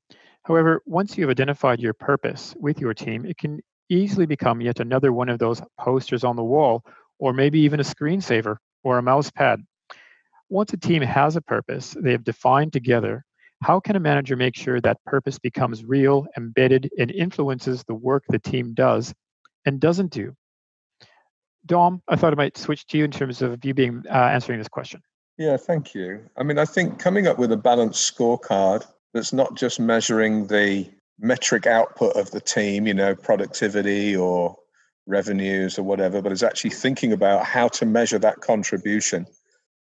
However, 0.49 0.81
once 0.87 1.15
you 1.15 1.23
have 1.23 1.29
identified 1.29 1.79
your 1.79 1.93
purpose 1.93 2.55
with 2.59 2.81
your 2.81 2.95
team, 2.95 3.23
it 3.23 3.37
can 3.37 3.59
easily 3.87 4.25
become 4.25 4.61
yet 4.61 4.79
another 4.79 5.13
one 5.13 5.29
of 5.29 5.37
those 5.37 5.61
posters 5.79 6.23
on 6.23 6.35
the 6.35 6.43
wall, 6.43 6.83
or 7.19 7.33
maybe 7.33 7.59
even 7.59 7.79
a 7.79 7.83
screensaver 7.83 8.57
or 8.83 8.97
a 8.97 9.03
mouse 9.03 9.29
pad. 9.29 9.61
Once 10.49 10.73
a 10.73 10.77
team 10.77 11.03
has 11.03 11.35
a 11.35 11.41
purpose 11.41 11.95
they 12.01 12.11
have 12.11 12.23
defined 12.23 12.73
together, 12.73 13.23
how 13.61 13.79
can 13.79 13.95
a 13.95 13.99
manager 13.99 14.35
make 14.35 14.55
sure 14.55 14.81
that 14.81 14.97
purpose 15.05 15.37
becomes 15.37 15.85
real, 15.85 16.25
embedded, 16.35 16.89
and 16.97 17.11
influences 17.11 17.83
the 17.83 17.93
work 17.93 18.23
the 18.29 18.39
team 18.39 18.73
does 18.73 19.13
and 19.65 19.79
doesn't 19.79 20.11
do? 20.11 20.35
Dom, 21.67 22.01
I 22.07 22.15
thought 22.15 22.33
I 22.33 22.37
might 22.37 22.57
switch 22.57 22.87
to 22.87 22.97
you 22.97 23.03
in 23.03 23.11
terms 23.11 23.43
of 23.43 23.63
you 23.63 23.75
being 23.75 24.03
uh, 24.09 24.13
answering 24.13 24.57
this 24.57 24.67
question. 24.67 25.03
Yeah, 25.37 25.57
thank 25.57 25.93
you. 25.93 26.27
I 26.35 26.41
mean, 26.41 26.57
I 26.57 26.65
think 26.65 26.97
coming 26.97 27.27
up 27.27 27.37
with 27.37 27.51
a 27.51 27.57
balanced 27.57 28.17
scorecard 28.17 28.87
that's 29.13 29.33
not 29.33 29.55
just 29.55 29.79
measuring 29.79 30.47
the 30.47 30.89
metric 31.19 31.67
output 31.67 32.15
of 32.15 32.31
the 32.31 32.39
team, 32.39 32.87
you 32.87 32.93
know, 32.93 33.15
productivity 33.15 34.15
or 34.15 34.55
revenues 35.07 35.77
or 35.77 35.83
whatever, 35.83 36.21
but 36.21 36.31
is 36.31 36.43
actually 36.43 36.69
thinking 36.69 37.11
about 37.11 37.45
how 37.45 37.67
to 37.67 37.85
measure 37.85 38.19
that 38.19 38.41
contribution, 38.41 39.25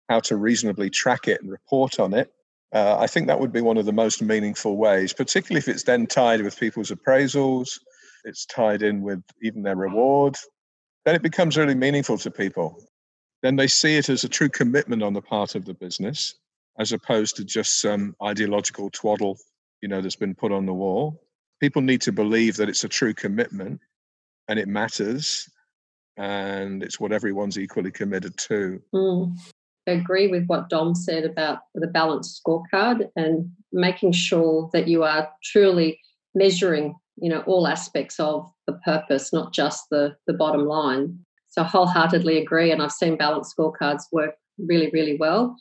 how 0.10 0.20
to 0.22 0.36
reasonably 0.36 0.90
track 0.90 1.28
it 1.28 1.42
and 1.42 1.52
report 1.52 2.00
on 2.00 2.14
it. 2.14 2.32
Uh, 2.74 2.98
I 2.98 3.08
think 3.08 3.28
that 3.28 3.40
would 3.40 3.54
be 3.54 3.62
one 3.62 3.78
of 3.78 3.86
the 3.86 3.94
most 3.94 4.22
meaningful 4.22 4.78
ways, 4.78 5.14
particularly 5.14 5.60
if 5.60 5.68
it's 5.68 5.84
then 5.84 6.08
tied 6.08 6.42
with 6.42 6.60
people's 6.60 6.92
appraisals, 6.92 7.80
it's 8.24 8.46
tied 8.46 8.82
in 8.82 9.02
with 9.02 9.24
even 9.42 9.64
their 9.64 9.76
reward, 9.76 10.36
then 11.06 11.16
it 11.16 11.22
becomes 11.22 11.58
really 11.58 11.76
meaningful 11.76 12.18
to 12.18 12.32
people. 12.32 12.78
Then 13.44 13.56
they 13.56 13.68
see 13.68 13.96
it 13.98 14.10
as 14.10 14.24
a 14.24 14.30
true 14.30 14.50
commitment 14.50 15.04
on 15.04 15.14
the 15.14 15.22
part 15.22 15.56
of 15.56 15.66
the 15.66 15.74
business, 15.74 16.36
as 16.80 16.92
opposed 16.92 17.36
to 17.38 17.44
just 17.44 17.82
some 17.82 18.16
ideological 18.24 18.90
twaddle, 18.92 19.38
you 19.82 19.90
know, 19.90 20.02
that's 20.02 20.16
been 20.16 20.36
put 20.36 20.52
on 20.52 20.66
the 20.66 20.74
wall. 20.74 21.22
People 21.60 21.82
need 21.82 22.02
to 22.02 22.12
believe 22.12 22.58
that 22.58 22.70
it's 22.70 22.84
a 22.84 22.90
true 22.90 23.14
commitment 23.14 23.82
and 24.48 24.60
it 24.60 24.68
matters 24.68 25.50
and 26.18 26.84
it's 26.84 27.00
what 27.00 27.12
everyone's 27.12 27.58
equally 27.58 27.92
committed 27.92 28.38
to. 28.38 28.82
Mm. 28.94 29.36
I 29.88 29.92
agree 29.92 30.28
with 30.28 30.46
what 30.48 30.70
Dom 30.70 30.96
said 30.96 31.24
about 31.24 31.60
the 31.74 31.88
balanced 31.88 32.42
scorecard 32.44 33.10
and 33.16 33.50
making 33.72 34.12
sure 34.12 34.70
that 34.74 34.88
you 34.88 35.04
are 35.04 35.30
truly 35.44 36.00
measuring 36.36 36.96
you 37.20 37.30
know 37.30 37.42
all 37.42 37.68
aspects 37.68 38.20
of 38.20 38.50
the 38.68 38.74
purpose 38.86 39.34
not 39.34 39.54
just 39.54 39.86
the 39.90 40.16
the 40.28 40.34
bottom 40.34 40.66
line 40.66 41.18
so 41.48 41.64
wholeheartedly 41.64 42.38
agree 42.38 42.72
and 42.72 42.82
i've 42.82 42.92
seen 42.92 43.18
balanced 43.18 43.56
scorecards 43.58 44.04
work 44.12 44.36
really 44.60 44.90
really 44.92 45.18
well 45.18 45.56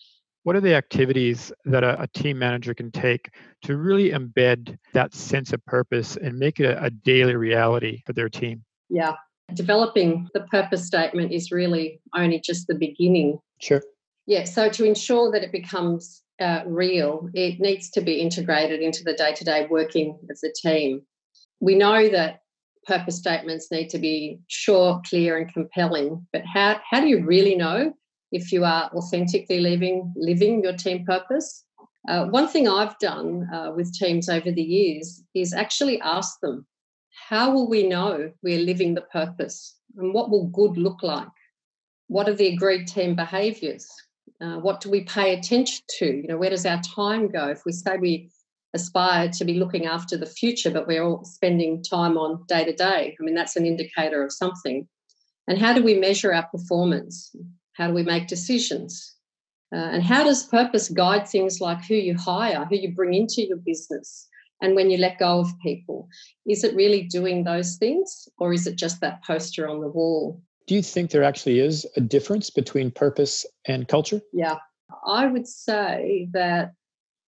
what 0.46 0.54
are 0.54 0.60
the 0.60 0.76
activities 0.76 1.52
that 1.64 1.82
a, 1.82 2.00
a, 2.02 2.06
team 2.06 2.38
manager 2.38 2.72
can 2.72 2.92
take 2.92 3.30
to 3.64 3.76
really 3.76 4.10
embed 4.10 4.78
that 4.92 5.12
sense 5.12 5.52
of 5.52 5.64
purpose 5.66 6.16
and 6.16 6.38
make 6.38 6.60
it 6.60 6.66
a, 6.66 6.84
a 6.84 6.88
daily 6.88 7.34
reality 7.34 8.00
for 8.06 8.12
their 8.12 8.28
team? 8.28 8.64
Yeah 8.88 9.14
developing 9.54 10.28
the 10.34 10.40
purpose 10.52 10.84
statement 10.86 11.32
is 11.32 11.52
really 11.52 12.00
only 12.16 12.40
just 12.40 12.66
the 12.68 12.76
beginning. 12.76 13.38
Sure. 13.60 13.82
Yeah 14.26 14.44
so 14.44 14.68
to 14.68 14.84
ensure 14.84 15.32
that 15.32 15.42
it 15.42 15.50
becomes 15.50 16.22
uh, 16.38 16.62
real 16.64 17.28
it 17.34 17.58
needs 17.58 17.90
to 17.90 18.00
be 18.00 18.20
integrated 18.20 18.80
into 18.80 19.02
the 19.02 19.14
day-to-day 19.14 19.66
working 19.68 20.16
as 20.30 20.44
a 20.44 20.52
team. 20.52 21.02
We 21.58 21.74
know 21.74 22.08
that 22.08 22.42
purpose 22.84 23.18
statements 23.18 23.72
need 23.72 23.88
to 23.90 23.98
be 23.98 24.38
short, 24.46 25.06
clear, 25.06 25.38
and 25.38 25.52
compelling. 25.52 26.24
But 26.32 26.42
how, 26.44 26.80
how 26.88 27.00
do 27.00 27.08
you 27.08 27.24
really 27.24 27.56
know 27.56 27.92
if 28.32 28.52
you 28.52 28.64
are 28.64 28.90
authentically 28.94 29.60
living 29.60 30.12
living 30.16 30.62
your 30.62 30.72
team 30.72 31.04
purpose? 31.04 31.64
Uh, 32.08 32.26
one 32.26 32.46
thing 32.46 32.68
I've 32.68 32.98
done 32.98 33.48
uh, 33.52 33.72
with 33.74 33.92
teams 33.92 34.28
over 34.28 34.52
the 34.52 34.62
years 34.62 35.22
is 35.34 35.52
actually 35.52 36.00
ask 36.00 36.38
them, 36.40 36.64
how 37.28 37.52
will 37.52 37.68
we 37.68 37.86
know 37.86 38.30
we're 38.42 38.60
living 38.60 38.94
the 38.94 39.00
purpose? 39.00 39.76
And 39.96 40.14
what 40.14 40.30
will 40.30 40.46
good 40.46 40.76
look 40.76 41.02
like? 41.02 41.28
What 42.06 42.28
are 42.28 42.34
the 42.34 42.54
agreed 42.54 42.86
team 42.86 43.16
behaviours? 43.16 43.88
Uh, 44.40 44.58
what 44.58 44.80
do 44.80 44.90
we 44.90 45.02
pay 45.02 45.36
attention 45.36 45.82
to? 45.98 46.06
You 46.06 46.28
know, 46.28 46.36
where 46.36 46.50
does 46.50 46.66
our 46.66 46.80
time 46.82 47.28
go? 47.28 47.48
If 47.48 47.64
we 47.64 47.72
say 47.72 47.96
we 47.96 48.30
aspire 48.74 49.28
to 49.30 49.44
be 49.44 49.54
looking 49.54 49.86
after 49.86 50.16
the 50.16 50.26
future, 50.26 50.70
but 50.70 50.86
we're 50.86 51.02
all 51.02 51.24
spending 51.24 51.82
time 51.82 52.16
on 52.16 52.44
day 52.46 52.64
to 52.64 52.72
day. 52.72 53.16
I 53.18 53.22
mean, 53.22 53.34
that's 53.34 53.56
an 53.56 53.66
indicator 53.66 54.22
of 54.22 54.32
something. 54.32 54.86
And 55.48 55.58
how 55.58 55.72
do 55.72 55.82
we 55.82 55.94
measure 55.98 56.32
our 56.32 56.46
performance? 56.46 57.34
How 57.76 57.88
do 57.88 57.94
we 57.94 58.02
make 58.02 58.26
decisions? 58.26 59.14
Uh, 59.74 59.90
and 59.92 60.02
how 60.02 60.22
does 60.22 60.46
purpose 60.46 60.88
guide 60.88 61.28
things 61.28 61.60
like 61.60 61.84
who 61.84 61.94
you 61.94 62.16
hire, 62.16 62.64
who 62.64 62.76
you 62.76 62.94
bring 62.94 63.14
into 63.14 63.46
your 63.46 63.56
business, 63.56 64.28
and 64.62 64.74
when 64.74 64.90
you 64.90 64.98
let 64.98 65.18
go 65.18 65.40
of 65.40 65.48
people? 65.62 66.08
Is 66.46 66.64
it 66.64 66.74
really 66.74 67.02
doing 67.02 67.44
those 67.44 67.76
things, 67.76 68.28
or 68.38 68.52
is 68.52 68.66
it 68.66 68.76
just 68.76 69.00
that 69.00 69.22
poster 69.24 69.68
on 69.68 69.80
the 69.80 69.88
wall? 69.88 70.40
Do 70.66 70.74
you 70.74 70.82
think 70.82 71.10
there 71.10 71.24
actually 71.24 71.60
is 71.60 71.86
a 71.96 72.00
difference 72.00 72.50
between 72.50 72.90
purpose 72.90 73.44
and 73.66 73.88
culture? 73.88 74.20
Yeah, 74.32 74.58
I 75.06 75.26
would 75.26 75.46
say 75.46 76.28
that 76.32 76.72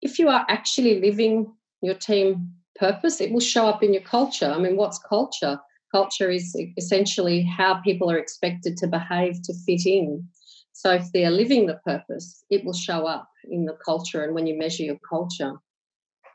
if 0.02 0.20
you 0.20 0.30
are 0.30 0.46
actually 0.50 1.00
living 1.02 1.54
your 1.82 1.96
team 1.96 2.54
purpose, 2.76 3.22
it 3.22 3.32
will 3.32 3.40
show 3.40 3.68
up 3.68 3.84
in 3.84 3.94
your 3.94 4.04
culture. 4.04 4.52
I 4.52 4.58
mean, 4.58 4.76
what's 4.76 5.00
culture? 5.00 5.60
Culture 5.92 6.30
is 6.30 6.56
essentially 6.78 7.42
how 7.44 7.76
people 7.82 8.10
are 8.10 8.18
expected 8.18 8.78
to 8.78 8.88
behave 8.88 9.42
to 9.44 9.54
fit 9.66 9.86
in. 9.86 10.26
So 10.74 10.92
if 10.92 11.12
they're 11.12 11.32
living 11.32 11.68
the 11.68 11.80
purpose, 11.86 12.44
it 12.50 12.64
will 12.64 12.74
show 12.74 13.06
up 13.06 13.28
in 13.50 13.66
the 13.66 13.78
culture 13.86 14.24
and 14.24 14.34
when 14.34 14.48
you 14.48 14.58
measure 14.58 14.84
your 14.84 15.00
culture. 15.08 15.54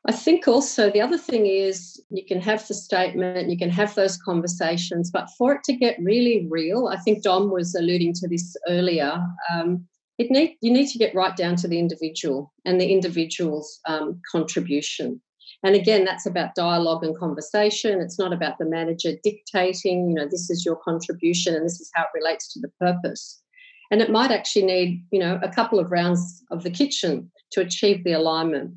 I 0.08 0.12
think 0.12 0.46
also 0.46 0.88
the 0.88 1.00
other 1.00 1.18
thing 1.18 1.46
is 1.46 2.00
you 2.10 2.24
can 2.24 2.40
have 2.40 2.66
the 2.68 2.74
statement, 2.74 3.50
you 3.50 3.58
can 3.58 3.70
have 3.70 3.94
those 3.96 4.16
conversations, 4.16 5.10
but 5.10 5.28
for 5.36 5.54
it 5.54 5.64
to 5.64 5.72
get 5.72 5.98
really 6.00 6.46
real, 6.48 6.86
I 6.86 6.96
think 6.98 7.24
Dom 7.24 7.50
was 7.50 7.74
alluding 7.74 8.12
to 8.14 8.28
this 8.28 8.56
earlier. 8.68 9.20
Um, 9.50 9.86
it 10.18 10.30
need 10.30 10.56
you 10.60 10.72
need 10.72 10.88
to 10.88 10.98
get 10.98 11.14
right 11.14 11.36
down 11.36 11.56
to 11.56 11.68
the 11.68 11.78
individual 11.78 12.52
and 12.64 12.80
the 12.80 12.90
individual's 12.90 13.80
um, 13.86 14.20
contribution 14.30 15.20
and 15.62 15.74
again 15.74 16.04
that's 16.04 16.26
about 16.26 16.54
dialogue 16.54 17.04
and 17.04 17.16
conversation. 17.16 18.00
It's 18.00 18.18
not 18.18 18.32
about 18.32 18.58
the 18.58 18.64
manager 18.64 19.12
dictating 19.22 20.08
you 20.08 20.14
know 20.14 20.26
this 20.26 20.50
is 20.50 20.64
your 20.64 20.76
contribution 20.76 21.54
and 21.54 21.64
this 21.64 21.80
is 21.80 21.90
how 21.94 22.02
it 22.02 22.18
relates 22.18 22.52
to 22.52 22.60
the 22.60 22.70
purpose. 22.80 23.42
And 23.90 24.02
it 24.02 24.10
might 24.10 24.30
actually 24.30 24.66
need 24.66 25.04
you 25.10 25.18
know 25.18 25.38
a 25.42 25.48
couple 25.48 25.78
of 25.78 25.90
rounds 25.90 26.42
of 26.50 26.62
the 26.62 26.70
kitchen 26.70 27.30
to 27.52 27.60
achieve 27.60 28.04
the 28.04 28.12
alignment. 28.12 28.74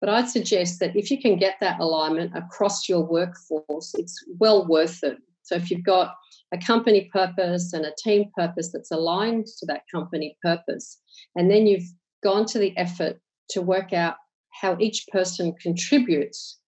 But 0.00 0.08
i'd 0.08 0.30
suggest 0.30 0.80
that 0.80 0.96
if 0.96 1.10
you 1.10 1.20
can 1.20 1.36
get 1.36 1.56
that 1.60 1.78
alignment 1.78 2.32
across 2.34 2.88
your 2.88 3.02
workforce 3.02 3.94
it's 3.94 4.24
well 4.38 4.66
worth 4.66 5.02
it. 5.02 5.18
So 5.42 5.56
if 5.56 5.70
you've 5.70 5.84
got 5.84 6.14
a 6.52 6.58
company 6.58 7.08
purpose 7.12 7.72
and 7.72 7.84
a 7.84 7.94
team 8.02 8.30
purpose 8.36 8.70
that's 8.72 8.90
aligned 8.90 9.46
to 9.46 9.66
that 9.66 9.82
company 9.92 10.36
purpose. 10.42 10.98
And 11.36 11.50
then 11.50 11.66
you've 11.66 11.88
gone 12.22 12.46
to 12.46 12.58
the 12.58 12.76
effort 12.76 13.20
to 13.50 13.62
work 13.62 13.92
out 13.92 14.16
how 14.50 14.76
each 14.78 15.06
person 15.12 15.52
contributes 15.54 16.60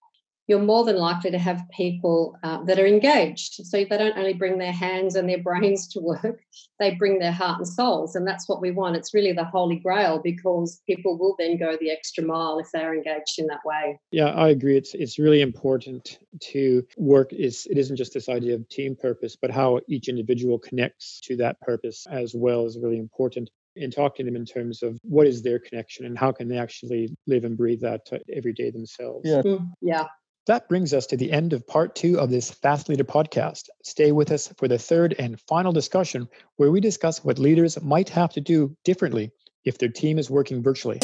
you're 0.47 0.59
more 0.59 0.83
than 0.83 0.97
likely 0.97 1.31
to 1.31 1.39
have 1.39 1.63
people 1.69 2.37
uh, 2.43 2.61
that 2.63 2.77
are 2.77 2.85
engaged. 2.85 3.65
So 3.65 3.77
they 3.77 3.97
don't 3.97 4.17
only 4.17 4.33
bring 4.33 4.57
their 4.57 4.73
hands 4.73 5.15
and 5.15 5.27
their 5.27 5.41
brains 5.41 5.87
to 5.89 5.99
work, 6.01 6.41
they 6.79 6.91
bring 6.95 7.19
their 7.19 7.31
heart 7.31 7.59
and 7.59 7.67
souls. 7.67 8.15
And 8.15 8.27
that's 8.27 8.49
what 8.49 8.61
we 8.61 8.71
want. 8.71 8.97
It's 8.97 9.13
really 9.13 9.31
the 9.31 9.45
holy 9.45 9.77
grail 9.77 10.19
because 10.21 10.81
people 10.85 11.17
will 11.17 11.35
then 11.39 11.57
go 11.57 11.77
the 11.79 11.91
extra 11.91 12.23
mile 12.23 12.59
if 12.59 12.67
they're 12.73 12.93
engaged 12.93 13.39
in 13.39 13.47
that 13.47 13.61
way. 13.65 13.99
Yeah, 14.11 14.27
I 14.27 14.49
agree. 14.49 14.77
It's 14.77 14.93
it's 14.93 15.17
really 15.17 15.41
important 15.41 16.19
to 16.41 16.85
work 16.97 17.31
is 17.31 17.65
it 17.69 17.77
isn't 17.77 17.95
just 17.95 18.13
this 18.13 18.29
idea 18.29 18.55
of 18.55 18.67
team 18.69 18.95
purpose, 18.95 19.37
but 19.41 19.51
how 19.51 19.79
each 19.87 20.09
individual 20.09 20.59
connects 20.59 21.21
to 21.21 21.37
that 21.37 21.59
purpose 21.61 22.05
as 22.11 22.35
well 22.35 22.65
is 22.65 22.77
really 22.77 22.99
important 22.99 23.49
and 23.75 23.93
talk 23.93 24.15
to 24.15 24.23
them 24.23 24.35
in 24.35 24.45
terms 24.45 24.83
of 24.83 24.97
what 25.03 25.27
is 25.27 25.41
their 25.41 25.59
connection 25.59 26.05
and 26.05 26.17
how 26.17 26.31
can 26.31 26.47
they 26.47 26.57
actually 26.57 27.15
live 27.27 27.43
and 27.43 27.57
breathe 27.57 27.81
that 27.81 28.01
every 28.35 28.53
day 28.53 28.71
themselves. 28.71 29.21
Yeah. 29.23 29.41
Mm, 29.41 29.71
yeah. 29.81 30.07
That 30.45 30.67
brings 30.67 30.93
us 30.93 31.07
to 31.07 31.15
the 31.15 31.31
end 31.31 31.53
of 31.53 31.65
part 31.65 31.95
two 31.95 32.19
of 32.19 32.29
this 32.29 32.51
Fast 32.51 32.89
Leader 32.89 33.05
podcast. 33.05 33.69
Stay 33.83 34.11
with 34.11 34.29
us 34.29 34.53
for 34.57 34.67
the 34.67 34.77
third 34.77 35.15
and 35.17 35.39
final 35.47 35.71
discussion, 35.71 36.27
where 36.57 36.69
we 36.69 36.81
discuss 36.81 37.23
what 37.23 37.39
leaders 37.39 37.81
might 37.81 38.09
have 38.09 38.33
to 38.33 38.41
do 38.41 38.75
differently 38.83 39.31
if 39.63 39.77
their 39.77 39.87
team 39.87 40.19
is 40.19 40.29
working 40.29 40.61
virtually. 40.61 40.99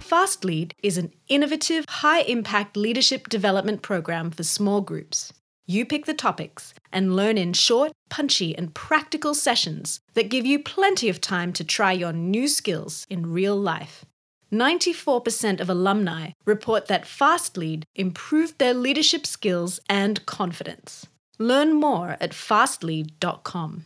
Fast 0.00 0.44
Lead 0.44 0.74
is 0.82 0.98
an 0.98 1.12
innovative, 1.28 1.84
high 1.88 2.22
impact 2.22 2.76
leadership 2.76 3.28
development 3.28 3.82
program 3.82 4.30
for 4.32 4.42
small 4.42 4.80
groups. 4.80 5.32
You 5.70 5.84
pick 5.84 6.06
the 6.06 6.14
topics 6.14 6.72
and 6.94 7.14
learn 7.14 7.36
in 7.36 7.52
short, 7.52 7.92
punchy, 8.08 8.56
and 8.56 8.72
practical 8.72 9.34
sessions 9.34 10.00
that 10.14 10.30
give 10.30 10.46
you 10.46 10.62
plenty 10.62 11.10
of 11.10 11.20
time 11.20 11.52
to 11.52 11.62
try 11.62 11.92
your 11.92 12.10
new 12.10 12.48
skills 12.48 13.06
in 13.10 13.34
real 13.34 13.54
life. 13.54 14.06
94% 14.50 15.60
of 15.60 15.68
alumni 15.68 16.30
report 16.46 16.86
that 16.86 17.04
FastLead 17.04 17.82
improved 17.94 18.58
their 18.58 18.72
leadership 18.72 19.26
skills 19.26 19.78
and 19.90 20.24
confidence. 20.24 21.06
Learn 21.38 21.74
more 21.74 22.16
at 22.18 22.30
fastlead.com. 22.30 23.84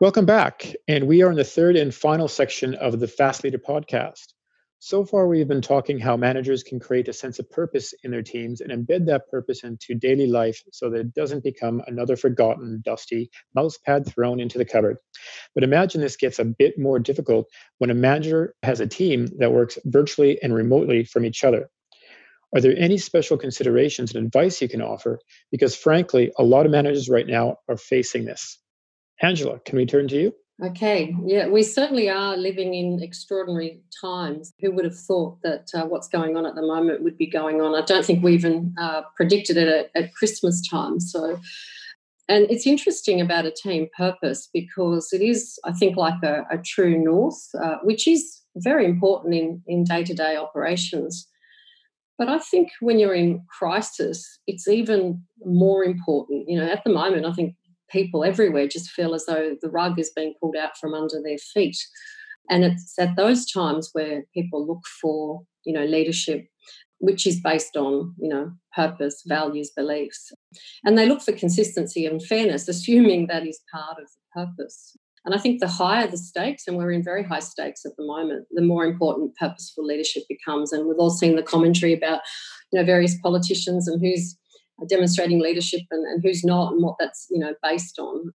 Welcome 0.00 0.26
back. 0.26 0.74
And 0.88 1.06
we 1.06 1.22
are 1.22 1.30
in 1.30 1.36
the 1.36 1.44
third 1.44 1.76
and 1.76 1.94
final 1.94 2.26
section 2.26 2.74
of 2.74 2.98
the 2.98 3.06
Fast 3.06 3.44
Leader 3.44 3.58
podcast. 3.58 4.29
So 4.82 5.04
far, 5.04 5.28
we've 5.28 5.46
been 5.46 5.60
talking 5.60 5.98
how 5.98 6.16
managers 6.16 6.62
can 6.62 6.80
create 6.80 7.06
a 7.08 7.12
sense 7.12 7.38
of 7.38 7.50
purpose 7.50 7.92
in 8.02 8.10
their 8.10 8.22
teams 8.22 8.62
and 8.62 8.72
embed 8.72 9.04
that 9.06 9.28
purpose 9.30 9.62
into 9.62 9.94
daily 9.94 10.26
life 10.26 10.62
so 10.72 10.88
that 10.88 11.00
it 11.00 11.12
doesn't 11.12 11.44
become 11.44 11.82
another 11.86 12.16
forgotten, 12.16 12.80
dusty 12.82 13.30
mouse 13.54 13.76
pad 13.76 14.06
thrown 14.06 14.40
into 14.40 14.56
the 14.56 14.64
cupboard. 14.64 14.96
But 15.54 15.64
imagine 15.64 16.00
this 16.00 16.16
gets 16.16 16.38
a 16.38 16.46
bit 16.46 16.78
more 16.78 16.98
difficult 16.98 17.50
when 17.76 17.90
a 17.90 17.94
manager 17.94 18.54
has 18.62 18.80
a 18.80 18.86
team 18.86 19.28
that 19.36 19.52
works 19.52 19.78
virtually 19.84 20.42
and 20.42 20.54
remotely 20.54 21.04
from 21.04 21.26
each 21.26 21.44
other. 21.44 21.68
Are 22.54 22.62
there 22.62 22.74
any 22.74 22.96
special 22.96 23.36
considerations 23.36 24.14
and 24.14 24.24
advice 24.24 24.62
you 24.62 24.68
can 24.70 24.80
offer? 24.80 25.20
Because 25.50 25.76
frankly, 25.76 26.32
a 26.38 26.42
lot 26.42 26.64
of 26.64 26.72
managers 26.72 27.10
right 27.10 27.26
now 27.26 27.58
are 27.68 27.76
facing 27.76 28.24
this. 28.24 28.58
Angela, 29.20 29.60
can 29.60 29.76
we 29.76 29.84
turn 29.84 30.08
to 30.08 30.16
you? 30.16 30.34
Okay, 30.62 31.16
yeah, 31.24 31.48
we 31.48 31.62
certainly 31.62 32.10
are 32.10 32.36
living 32.36 32.74
in 32.74 33.02
extraordinary 33.02 33.80
times. 33.98 34.52
Who 34.60 34.72
would 34.72 34.84
have 34.84 34.98
thought 34.98 35.40
that 35.42 35.70
uh, 35.74 35.86
what's 35.86 36.08
going 36.08 36.36
on 36.36 36.44
at 36.44 36.54
the 36.54 36.62
moment 36.62 37.02
would 37.02 37.16
be 37.16 37.26
going 37.26 37.62
on? 37.62 37.74
I 37.74 37.84
don't 37.84 38.04
think 38.04 38.22
we 38.22 38.34
even 38.34 38.74
uh, 38.78 39.02
predicted 39.16 39.56
it 39.56 39.68
at, 39.68 39.90
at, 39.94 40.14
Christmas 40.14 40.66
time. 40.68 41.00
So, 41.00 41.38
and 42.28 42.46
it's 42.50 42.66
interesting 42.66 43.22
about 43.22 43.46
a 43.46 43.50
team 43.50 43.88
purpose 43.96 44.50
because 44.52 45.14
it 45.14 45.22
is, 45.22 45.58
I 45.64 45.72
think, 45.72 45.96
like 45.96 46.22
a, 46.22 46.44
a 46.50 46.58
true 46.58 47.02
north, 47.02 47.40
uh, 47.58 47.76
which 47.82 48.06
is 48.06 48.40
very 48.56 48.84
important 48.84 49.34
in 49.34 49.62
in 49.66 49.84
day 49.84 50.04
to 50.04 50.12
day 50.12 50.36
operations. 50.36 51.26
But 52.18 52.28
I 52.28 52.38
think 52.38 52.68
when 52.80 52.98
you're 52.98 53.14
in 53.14 53.42
crisis, 53.48 54.40
it's 54.46 54.68
even 54.68 55.22
more 55.42 55.82
important. 55.82 56.50
You 56.50 56.60
know, 56.60 56.70
at 56.70 56.84
the 56.84 56.92
moment, 56.92 57.24
I 57.24 57.32
think 57.32 57.54
people 57.90 58.24
everywhere 58.24 58.68
just 58.68 58.90
feel 58.90 59.14
as 59.14 59.26
though 59.26 59.56
the 59.60 59.70
rug 59.70 59.98
is 59.98 60.10
being 60.14 60.34
pulled 60.40 60.56
out 60.56 60.76
from 60.78 60.94
under 60.94 61.20
their 61.22 61.38
feet. 61.38 61.76
And 62.48 62.64
it's 62.64 62.98
at 62.98 63.16
those 63.16 63.50
times 63.50 63.90
where 63.92 64.24
people 64.34 64.66
look 64.66 64.84
for, 65.00 65.42
you 65.64 65.72
know, 65.72 65.84
leadership, 65.84 66.46
which 66.98 67.26
is 67.26 67.40
based 67.40 67.76
on, 67.76 68.14
you 68.18 68.28
know, 68.28 68.52
purpose, 68.74 69.22
values, 69.26 69.70
beliefs. 69.76 70.32
And 70.84 70.98
they 70.98 71.06
look 71.06 71.22
for 71.22 71.32
consistency 71.32 72.06
and 72.06 72.24
fairness, 72.24 72.68
assuming 72.68 73.26
that 73.26 73.46
is 73.46 73.60
part 73.72 73.98
of 73.98 74.06
the 74.06 74.46
purpose. 74.46 74.96
And 75.24 75.34
I 75.34 75.38
think 75.38 75.60
the 75.60 75.68
higher 75.68 76.06
the 76.06 76.16
stakes, 76.16 76.66
and 76.66 76.76
we're 76.76 76.92
in 76.92 77.04
very 77.04 77.22
high 77.22 77.40
stakes 77.40 77.84
at 77.84 77.92
the 77.96 78.06
moment, 78.06 78.46
the 78.52 78.62
more 78.62 78.86
important 78.86 79.36
purposeful 79.36 79.84
leadership 79.84 80.22
becomes. 80.28 80.72
And 80.72 80.86
we've 80.86 80.98
all 80.98 81.10
seen 81.10 81.36
the 81.36 81.42
commentary 81.42 81.92
about, 81.92 82.20
you 82.72 82.78
know, 82.78 82.86
various 82.86 83.18
politicians 83.20 83.86
and 83.86 84.00
who's 84.00 84.36
Uh, 84.80 84.86
demonstrating 84.88 85.40
leadership 85.40 85.82
and, 85.90 86.04
and 86.06 86.22
who's 86.22 86.44
not 86.44 86.72
and 86.72 86.82
what 86.82 86.96
that's 86.98 87.26
you 87.30 87.38
know 87.38 87.54
based 87.62 87.98
on. 87.98 88.32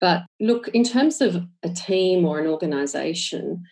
But 0.00 0.22
look 0.40 0.68
in 0.68 0.84
terms 0.84 1.20
of 1.20 1.44
a 1.62 1.68
team 1.68 2.24
or 2.24 2.40
an 2.40 2.46
organization 2.46 3.62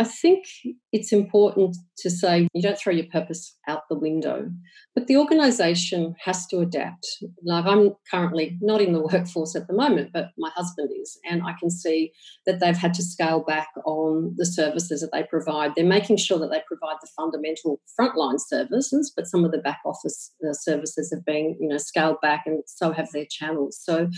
I 0.00 0.04
think 0.04 0.46
it's 0.92 1.12
important 1.12 1.76
to 1.98 2.08
say 2.08 2.48
you 2.54 2.62
don't 2.62 2.78
throw 2.78 2.90
your 2.90 3.04
purpose 3.12 3.54
out 3.68 3.82
the 3.90 3.98
window, 3.98 4.50
but 4.94 5.08
the 5.08 5.18
organisation 5.18 6.14
has 6.24 6.46
to 6.46 6.60
adapt. 6.60 7.06
Like 7.44 7.66
I'm 7.66 7.90
currently 8.10 8.56
not 8.62 8.80
in 8.80 8.94
the 8.94 9.02
workforce 9.12 9.54
at 9.54 9.66
the 9.66 9.74
moment, 9.74 10.12
but 10.14 10.30
my 10.38 10.48
husband 10.56 10.88
is, 10.98 11.18
and 11.30 11.42
I 11.42 11.52
can 11.60 11.68
see 11.68 12.12
that 12.46 12.60
they've 12.60 12.78
had 12.78 12.94
to 12.94 13.02
scale 13.02 13.40
back 13.40 13.68
on 13.84 14.32
the 14.38 14.46
services 14.46 15.02
that 15.02 15.12
they 15.12 15.24
provide. 15.24 15.74
They're 15.76 15.84
making 15.84 16.16
sure 16.16 16.38
that 16.38 16.50
they 16.50 16.62
provide 16.66 16.96
the 17.02 17.10
fundamental 17.14 17.78
frontline 18.00 18.40
services, 18.40 19.12
but 19.14 19.26
some 19.26 19.44
of 19.44 19.52
the 19.52 19.58
back 19.58 19.80
office 19.84 20.32
uh, 20.48 20.54
services 20.54 21.12
have 21.12 21.26
been, 21.26 21.58
you 21.60 21.68
know, 21.68 21.76
scaled 21.76 22.22
back, 22.22 22.44
and 22.46 22.62
so 22.64 22.92
have 22.92 23.12
their 23.12 23.26
channels. 23.30 23.78
So 23.78 24.08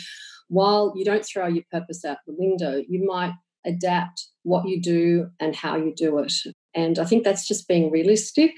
while 0.47 0.93
you 0.95 1.05
don't 1.05 1.27
throw 1.27 1.49
your 1.49 1.65
purpose 1.73 2.05
out 2.05 2.19
the 2.25 2.37
window, 2.39 2.81
you 2.89 3.05
might 3.05 3.33
adapt 3.67 4.29
what 4.43 4.67
you 4.67 4.81
do 4.81 5.29
and 5.41 5.55
how 5.55 5.77
you 5.77 5.95
do 5.95 6.19
it. 6.19 6.33
And 6.75 6.99
I 6.99 7.05
think 7.05 7.25
that's 7.25 7.47
just 7.47 7.69
being 7.69 7.91
realistic. 7.91 8.53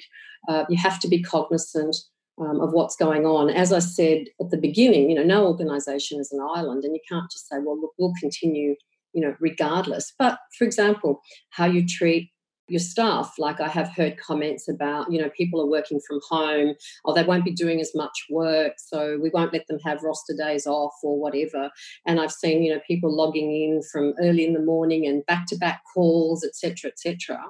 Uh, 0.49 0.65
you 0.69 0.77
have 0.79 1.01
to 1.01 1.09
be 1.09 1.23
cognizant 1.23 1.97
um, 2.41 2.61
of 2.61 2.73
what's 2.73 2.97
going 2.97 3.27
on. 3.27 3.51
As 3.51 3.73
I 3.73 3.79
said 3.79 4.25
at 4.41 4.51
the 4.51 4.57
beginning, 4.57 5.11
you 5.11 5.17
know, 5.17 5.23
no 5.23 5.47
organisation 5.47 6.21
is 6.21 6.33
an 6.33 6.41
island, 6.41 6.85
and 6.85 6.95
you 6.95 7.01
can't 7.09 7.31
just 7.31 7.49
say, 7.49 7.57
"Well, 7.59 7.81
look, 7.81 7.93
we'll 7.99 8.13
continue," 8.21 8.75
you 9.13 9.21
know, 9.21 9.35
regardless. 9.41 10.13
But 10.19 10.39
for 10.59 10.65
example, 10.65 11.21
how 11.51 11.67
you 11.67 11.87
treat 11.87 12.31
your 12.69 12.81
staff. 12.81 13.35
Like 13.39 13.61
I 13.61 13.69
have 13.69 13.89
heard 13.89 14.17
comments 14.19 14.69
about, 14.69 15.11
you 15.13 15.21
know, 15.21 15.31
people 15.31 15.61
are 15.61 15.69
working 15.69 16.01
from 16.07 16.21
home 16.29 16.75
or 17.05 17.15
they 17.15 17.23
won't 17.23 17.45
be 17.45 17.53
doing 17.53 17.81
as 17.81 17.93
much 17.95 18.27
work, 18.31 18.75
so 18.79 19.19
we 19.23 19.31
won't 19.31 19.53
let 19.53 19.67
them 19.67 19.79
have 19.85 20.03
roster 20.03 20.35
days 20.37 20.67
off 20.67 20.95
or 21.03 21.21
whatever. 21.21 21.71
And 22.07 22.21
I've 22.21 22.33
seen, 22.33 22.63
you 22.63 22.75
know, 22.75 22.81
people 22.87 23.15
logging 23.15 23.51
in 23.51 23.83
from 23.83 24.15
early 24.21 24.47
in 24.47 24.55
the 24.55 24.63
morning 24.63 25.07
and 25.07 25.27
back 25.27 25.47
to 25.49 25.57
back 25.57 25.83
calls, 25.93 26.45
etc., 26.45 26.91
etc. 26.91 27.41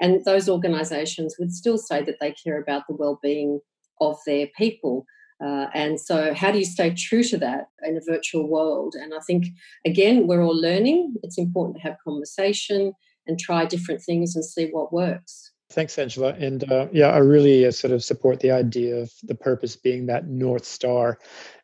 And 0.00 0.24
those 0.24 0.48
organisations 0.48 1.36
would 1.38 1.52
still 1.52 1.78
say 1.78 2.02
that 2.02 2.16
they 2.20 2.32
care 2.32 2.60
about 2.60 2.84
the 2.88 2.96
well-being 2.96 3.60
of 4.00 4.18
their 4.26 4.48
people. 4.58 5.06
Uh, 5.42 5.66
and 5.74 6.00
so, 6.00 6.32
how 6.32 6.50
do 6.50 6.58
you 6.58 6.64
stay 6.64 6.94
true 6.94 7.22
to 7.22 7.36
that 7.36 7.68
in 7.82 7.96
a 7.96 8.00
virtual 8.00 8.48
world? 8.48 8.94
And 8.98 9.12
I 9.12 9.20
think, 9.26 9.46
again, 9.84 10.26
we're 10.26 10.42
all 10.42 10.58
learning. 10.58 11.14
It's 11.22 11.36
important 11.36 11.76
to 11.76 11.82
have 11.82 11.96
conversation 12.02 12.94
and 13.26 13.38
try 13.38 13.64
different 13.64 14.02
things 14.02 14.36
and 14.36 14.44
see 14.44 14.68
what 14.70 14.92
works. 14.92 15.52
Thanks, 15.70 15.98
Angela. 15.98 16.32
And 16.32 16.70
uh, 16.70 16.86
yeah, 16.92 17.08
I 17.08 17.18
really 17.18 17.66
uh, 17.66 17.72
sort 17.72 17.92
of 17.92 18.04
support 18.04 18.38
the 18.38 18.52
idea 18.52 18.96
of 18.96 19.10
the 19.24 19.34
purpose 19.34 19.74
being 19.76 20.06
that 20.06 20.28
North 20.28 20.64
Star 20.64 21.18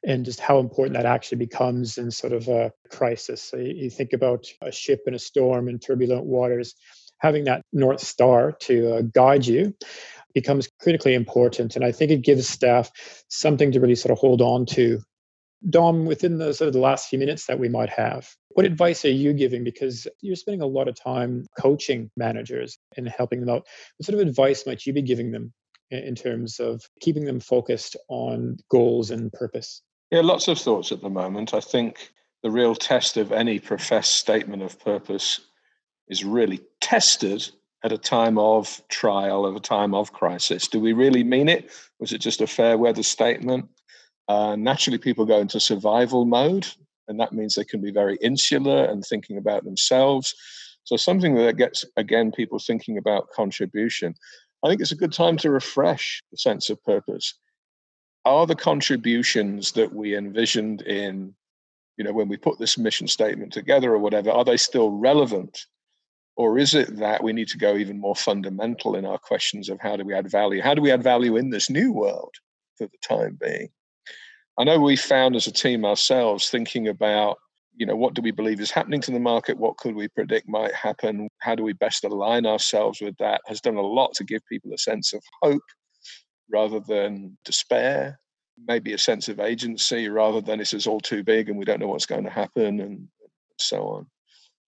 and 0.04 0.24
just 0.24 0.40
how 0.40 0.58
important 0.58 0.96
that 0.96 1.06
actually 1.06 1.38
becomes 1.38 1.98
in 1.98 2.10
sort 2.10 2.32
of 2.32 2.48
a 2.48 2.72
crisis. 2.90 3.40
So 3.40 3.58
you, 3.58 3.74
you 3.74 3.90
think 3.90 4.12
about 4.12 4.46
a 4.60 4.72
ship 4.72 5.02
in 5.06 5.14
a 5.14 5.20
storm 5.20 5.68
in 5.68 5.78
turbulent 5.78 6.24
waters, 6.24 6.74
having 7.18 7.44
that 7.44 7.64
North 7.72 8.00
Star 8.00 8.52
to 8.62 8.94
uh, 8.96 9.02
guide 9.02 9.46
you 9.46 9.74
becomes 10.34 10.68
critically 10.80 11.14
important. 11.14 11.76
And 11.76 11.84
I 11.84 11.92
think 11.92 12.10
it 12.10 12.22
gives 12.22 12.48
staff 12.48 12.90
something 13.28 13.70
to 13.72 13.80
really 13.80 13.94
sort 13.94 14.10
of 14.10 14.18
hold 14.18 14.42
on 14.42 14.66
to 14.66 15.00
Dom, 15.70 16.06
within 16.06 16.38
the 16.38 16.52
sort 16.52 16.68
of 16.68 16.74
the 16.74 16.80
last 16.80 17.08
few 17.08 17.18
minutes 17.18 17.46
that 17.46 17.58
we 17.58 17.68
might 17.68 17.90
have, 17.90 18.28
what 18.50 18.66
advice 18.66 19.04
are 19.04 19.10
you 19.10 19.32
giving? 19.32 19.64
Because 19.64 20.06
you're 20.20 20.36
spending 20.36 20.62
a 20.62 20.66
lot 20.66 20.88
of 20.88 20.94
time 20.94 21.46
coaching 21.58 22.10
managers 22.16 22.78
and 22.96 23.08
helping 23.08 23.40
them 23.40 23.48
out. 23.48 23.66
What 23.96 24.06
sort 24.06 24.20
of 24.20 24.26
advice 24.26 24.66
might 24.66 24.84
you 24.86 24.92
be 24.92 25.02
giving 25.02 25.30
them 25.30 25.52
in 25.90 26.14
terms 26.14 26.58
of 26.58 26.82
keeping 27.00 27.24
them 27.24 27.40
focused 27.40 27.96
on 28.08 28.58
goals 28.70 29.10
and 29.10 29.32
purpose? 29.32 29.82
Yeah, 30.10 30.20
lots 30.20 30.48
of 30.48 30.58
thoughts 30.58 30.92
at 30.92 31.00
the 31.00 31.10
moment. 31.10 31.54
I 31.54 31.60
think 31.60 32.12
the 32.42 32.50
real 32.50 32.74
test 32.74 33.16
of 33.16 33.32
any 33.32 33.58
professed 33.58 34.14
statement 34.14 34.62
of 34.62 34.78
purpose 34.80 35.40
is 36.08 36.24
really 36.24 36.60
tested 36.80 37.48
at 37.84 37.92
a 37.92 37.98
time 37.98 38.38
of 38.38 38.82
trial, 38.88 39.48
at 39.48 39.56
a 39.56 39.60
time 39.60 39.94
of 39.94 40.12
crisis. 40.12 40.68
Do 40.68 40.80
we 40.80 40.92
really 40.92 41.24
mean 41.24 41.48
it? 41.48 41.70
Was 41.98 42.12
it 42.12 42.18
just 42.18 42.40
a 42.40 42.46
fair 42.46 42.76
weather 42.78 43.02
statement? 43.02 43.68
Uh, 44.28 44.56
naturally, 44.56 44.98
people 44.98 45.26
go 45.26 45.38
into 45.38 45.60
survival 45.60 46.24
mode, 46.24 46.66
and 47.08 47.18
that 47.18 47.32
means 47.32 47.54
they 47.54 47.64
can 47.64 47.80
be 47.80 47.90
very 47.90 48.16
insular 48.22 48.84
and 48.84 49.04
thinking 49.04 49.36
about 49.36 49.64
themselves. 49.64 50.34
So, 50.84 50.96
something 50.96 51.34
that 51.34 51.56
gets, 51.56 51.84
again, 51.96 52.32
people 52.32 52.58
thinking 52.58 52.98
about 52.98 53.30
contribution. 53.30 54.14
I 54.64 54.68
think 54.68 54.80
it's 54.80 54.92
a 54.92 54.96
good 54.96 55.12
time 55.12 55.36
to 55.38 55.50
refresh 55.50 56.22
the 56.30 56.36
sense 56.36 56.70
of 56.70 56.82
purpose. 56.84 57.34
Are 58.24 58.46
the 58.46 58.54
contributions 58.54 59.72
that 59.72 59.92
we 59.92 60.16
envisioned 60.16 60.82
in, 60.82 61.34
you 61.96 62.04
know, 62.04 62.12
when 62.12 62.28
we 62.28 62.36
put 62.36 62.60
this 62.60 62.78
mission 62.78 63.08
statement 63.08 63.52
together 63.52 63.92
or 63.92 63.98
whatever, 63.98 64.30
are 64.30 64.44
they 64.44 64.56
still 64.56 64.90
relevant? 64.90 65.66
Or 66.36 66.58
is 66.58 66.74
it 66.74 66.96
that 66.96 67.22
we 67.22 67.32
need 67.32 67.48
to 67.48 67.58
go 67.58 67.76
even 67.76 67.98
more 67.98 68.16
fundamental 68.16 68.94
in 68.94 69.04
our 69.04 69.18
questions 69.18 69.68
of 69.68 69.80
how 69.80 69.96
do 69.96 70.04
we 70.04 70.14
add 70.14 70.30
value? 70.30 70.62
How 70.62 70.74
do 70.74 70.80
we 70.80 70.92
add 70.92 71.02
value 71.02 71.36
in 71.36 71.50
this 71.50 71.68
new 71.68 71.92
world 71.92 72.34
for 72.78 72.86
the 72.86 72.98
time 73.02 73.36
being? 73.40 73.68
I 74.58 74.64
know 74.64 74.78
we 74.78 74.96
found 74.96 75.34
as 75.34 75.46
a 75.46 75.52
team 75.52 75.84
ourselves 75.84 76.48
thinking 76.48 76.88
about, 76.88 77.38
you 77.74 77.86
know, 77.86 77.96
what 77.96 78.14
do 78.14 78.20
we 78.20 78.30
believe 78.30 78.60
is 78.60 78.70
happening 78.70 79.00
to 79.02 79.10
the 79.10 79.18
market? 79.18 79.56
What 79.56 79.78
could 79.78 79.94
we 79.94 80.08
predict 80.08 80.48
might 80.48 80.74
happen? 80.74 81.28
How 81.40 81.54
do 81.54 81.62
we 81.62 81.72
best 81.72 82.04
align 82.04 82.44
ourselves 82.44 83.00
with 83.00 83.16
that? 83.18 83.40
Has 83.46 83.60
done 83.60 83.76
a 83.76 83.82
lot 83.82 84.12
to 84.14 84.24
give 84.24 84.42
people 84.48 84.72
a 84.74 84.78
sense 84.78 85.14
of 85.14 85.22
hope 85.42 85.62
rather 86.50 86.80
than 86.80 87.38
despair, 87.44 88.20
maybe 88.66 88.92
a 88.92 88.98
sense 88.98 89.28
of 89.28 89.40
agency 89.40 90.08
rather 90.08 90.42
than 90.42 90.58
this 90.58 90.74
is 90.74 90.86
all 90.86 91.00
too 91.00 91.24
big 91.24 91.48
and 91.48 91.58
we 91.58 91.64
don't 91.64 91.80
know 91.80 91.88
what's 91.88 92.06
going 92.06 92.24
to 92.24 92.30
happen 92.30 92.80
and 92.80 93.08
so 93.58 93.84
on. 93.84 94.06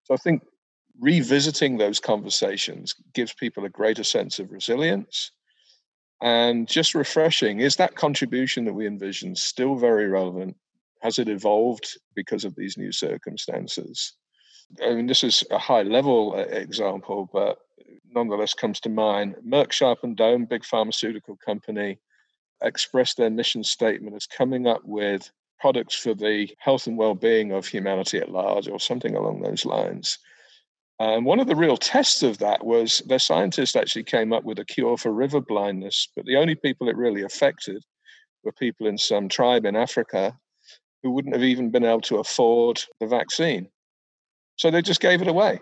So 0.03 0.13
I 0.13 0.17
think 0.17 0.43
revisiting 0.99 1.77
those 1.77 2.01
conversations 2.01 2.93
gives 3.13 3.33
people 3.33 3.63
a 3.63 3.69
greater 3.69 4.03
sense 4.03 4.39
of 4.39 4.51
resilience 4.51 5.31
and 6.21 6.67
just 6.67 6.95
refreshing. 6.95 7.59
Is 7.59 7.75
that 7.77 7.95
contribution 7.95 8.65
that 8.65 8.73
we 8.73 8.87
envision 8.87 9.35
still 9.35 9.75
very 9.75 10.07
relevant? 10.07 10.55
Has 11.01 11.17
it 11.17 11.29
evolved 11.29 11.97
because 12.15 12.43
of 12.43 12.55
these 12.55 12.77
new 12.77 12.91
circumstances? 12.91 14.13
I 14.83 14.93
mean, 14.93 15.07
this 15.07 15.23
is 15.23 15.43
a 15.49 15.57
high 15.57 15.83
level 15.83 16.35
uh, 16.35 16.41
example, 16.41 17.29
but 17.31 17.57
nonetheless 18.13 18.53
comes 18.53 18.79
to 18.81 18.89
mind. 18.89 19.35
Merck 19.45 19.71
Sharp 19.71 19.99
and 20.03 20.15
Dohme, 20.15 20.47
big 20.47 20.65
pharmaceutical 20.65 21.37
company, 21.37 21.99
expressed 22.61 23.17
their 23.17 23.29
mission 23.29 23.63
statement 23.63 24.15
as 24.15 24.27
coming 24.27 24.67
up 24.67 24.81
with 24.83 25.31
products 25.59 25.95
for 25.95 26.13
the 26.13 26.49
health 26.59 26.87
and 26.87 26.97
well-being 26.97 27.51
of 27.51 27.65
humanity 27.65 28.17
at 28.17 28.31
large, 28.31 28.67
or 28.67 28.79
something 28.79 29.15
along 29.15 29.41
those 29.41 29.65
lines. 29.65 30.19
And 30.99 31.25
one 31.25 31.39
of 31.39 31.47
the 31.47 31.55
real 31.55 31.77
tests 31.77 32.23
of 32.23 32.39
that 32.39 32.65
was 32.65 33.01
their 33.05 33.19
scientists 33.19 33.75
actually 33.75 34.03
came 34.03 34.33
up 34.33 34.43
with 34.43 34.59
a 34.59 34.65
cure 34.65 34.97
for 34.97 35.13
river 35.13 35.39
blindness, 35.39 36.09
but 36.15 36.25
the 36.25 36.35
only 36.35 36.55
people 36.55 36.89
it 36.89 36.97
really 36.97 37.23
affected 37.23 37.83
were 38.43 38.51
people 38.51 38.85
in 38.85 38.97
some 38.97 39.29
tribe 39.29 39.65
in 39.65 39.77
Africa 39.77 40.37
who 41.01 41.11
wouldn't 41.11 41.35
have 41.35 41.43
even 41.43 41.69
been 41.69 41.85
able 41.85 42.01
to 42.01 42.17
afford 42.17 42.83
the 42.99 43.07
vaccine. 43.07 43.69
So 44.57 44.69
they 44.69 44.81
just 44.81 44.99
gave 44.99 45.21
it 45.21 45.27
away 45.29 45.61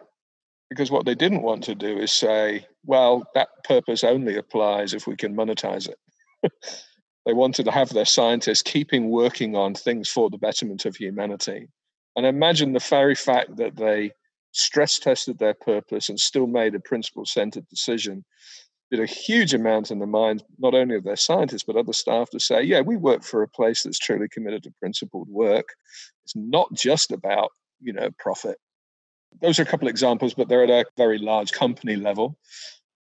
because 0.71 0.89
what 0.89 1.06
they 1.06 1.13
didn't 1.13 1.43
want 1.43 1.63
to 1.65 1.76
do 1.76 2.00
is 2.00 2.12
say, 2.12 2.65
well, 2.84 3.23
that 3.36 3.50
purpose 3.63 4.04
only 4.04 4.38
applies 4.38 4.93
if 4.95 5.06
we 5.06 5.15
can 5.15 5.36
monetize 5.36 5.88
it. 5.88 6.52
they 7.28 7.34
wanted 7.34 7.65
to 7.65 7.71
have 7.71 7.89
their 7.89 8.06
scientists 8.06 8.63
keeping 8.63 9.10
working 9.10 9.56
on 9.56 9.76
things 9.76 10.10
for 10.10 10.32
the 10.32 10.38
betterment 10.38 10.86
of 10.86 10.95
humanity. 10.95 11.67
And 12.15 12.26
imagine 12.26 12.73
the 12.73 12.80
very 12.80 13.13
fact 13.13 13.58
that 13.58 13.76
they 13.76 14.12
stress 14.58 15.00
tested 15.00 15.39
their 15.39 15.54
purpose 15.54 16.10
and 16.10 16.20
still 16.20 16.48
made 16.48 16.76
a 16.76 16.80
principle 16.80 17.26
centered 17.26 17.67
decision. 17.70 18.26
Did 18.89 19.00
a 19.02 19.06
huge 19.06 19.54
amount 19.54 19.91
in 19.91 20.00
the 20.00 20.08
minds 20.08 20.43
not 20.58 20.74
only 20.74 20.96
of 20.96 21.04
their 21.04 21.17
scientists 21.17 21.63
but 21.63 21.76
other 21.76 21.93
staff 21.93 22.30
to 22.32 22.39
say 22.39 22.63
yeah 22.63 22.82
we 22.82 22.96
work 22.96 23.24
for 23.24 23.43
a 23.43 23.48
place 23.48 23.84
that's 23.84 24.00
truly 24.00 24.28
committed 24.30 24.63
to 24.63 24.74
principled 24.80 25.30
work. 25.30 25.70
It's 26.26 26.36
not 26.36 26.74
just 26.74 27.12
about 27.12 27.52
you 27.82 27.93
know 27.93 28.10
profit. 28.17 28.58
Those 29.41 29.60
are 29.60 29.63
a 29.63 29.65
couple 29.65 29.88
of 29.88 29.91
examples 29.91 30.34
but 30.34 30.48
they're 30.48 30.63
at 30.63 30.70
a 30.70 30.86
very 30.98 31.17
large 31.17 31.52
company 31.52 31.96
level. 31.96 32.38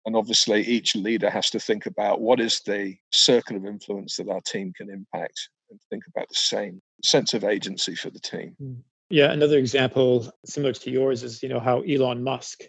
And 0.06 0.16
obviously 0.16 0.64
each 0.64 0.96
leader 0.96 1.30
has 1.30 1.50
to 1.52 1.60
think 1.60 1.86
about 1.86 2.22
what 2.22 2.40
is 2.40 2.62
the 2.66 2.96
circle 3.12 3.56
of 3.56 3.66
influence 3.66 4.18
that 4.18 4.30
our 4.30 4.42
team 4.42 4.74
can 4.76 4.90
impact 4.90 5.50
and 5.70 5.80
think 5.90 6.04
about 6.08 6.30
the 6.30 6.36
same 6.36 6.82
sense 7.04 7.34
of 7.34 7.44
agency 7.44 7.96
for 7.96 8.10
the 8.10 8.20
team. 8.20 8.56
Hmm. 8.60 8.74
Yeah, 9.12 9.34
another 9.34 9.58
example 9.58 10.32
similar 10.46 10.72
to 10.72 10.90
yours 10.90 11.22
is 11.22 11.44
you 11.44 11.50
know 11.50 11.60
how 11.60 11.82
Elon 11.82 12.24
Musk 12.24 12.62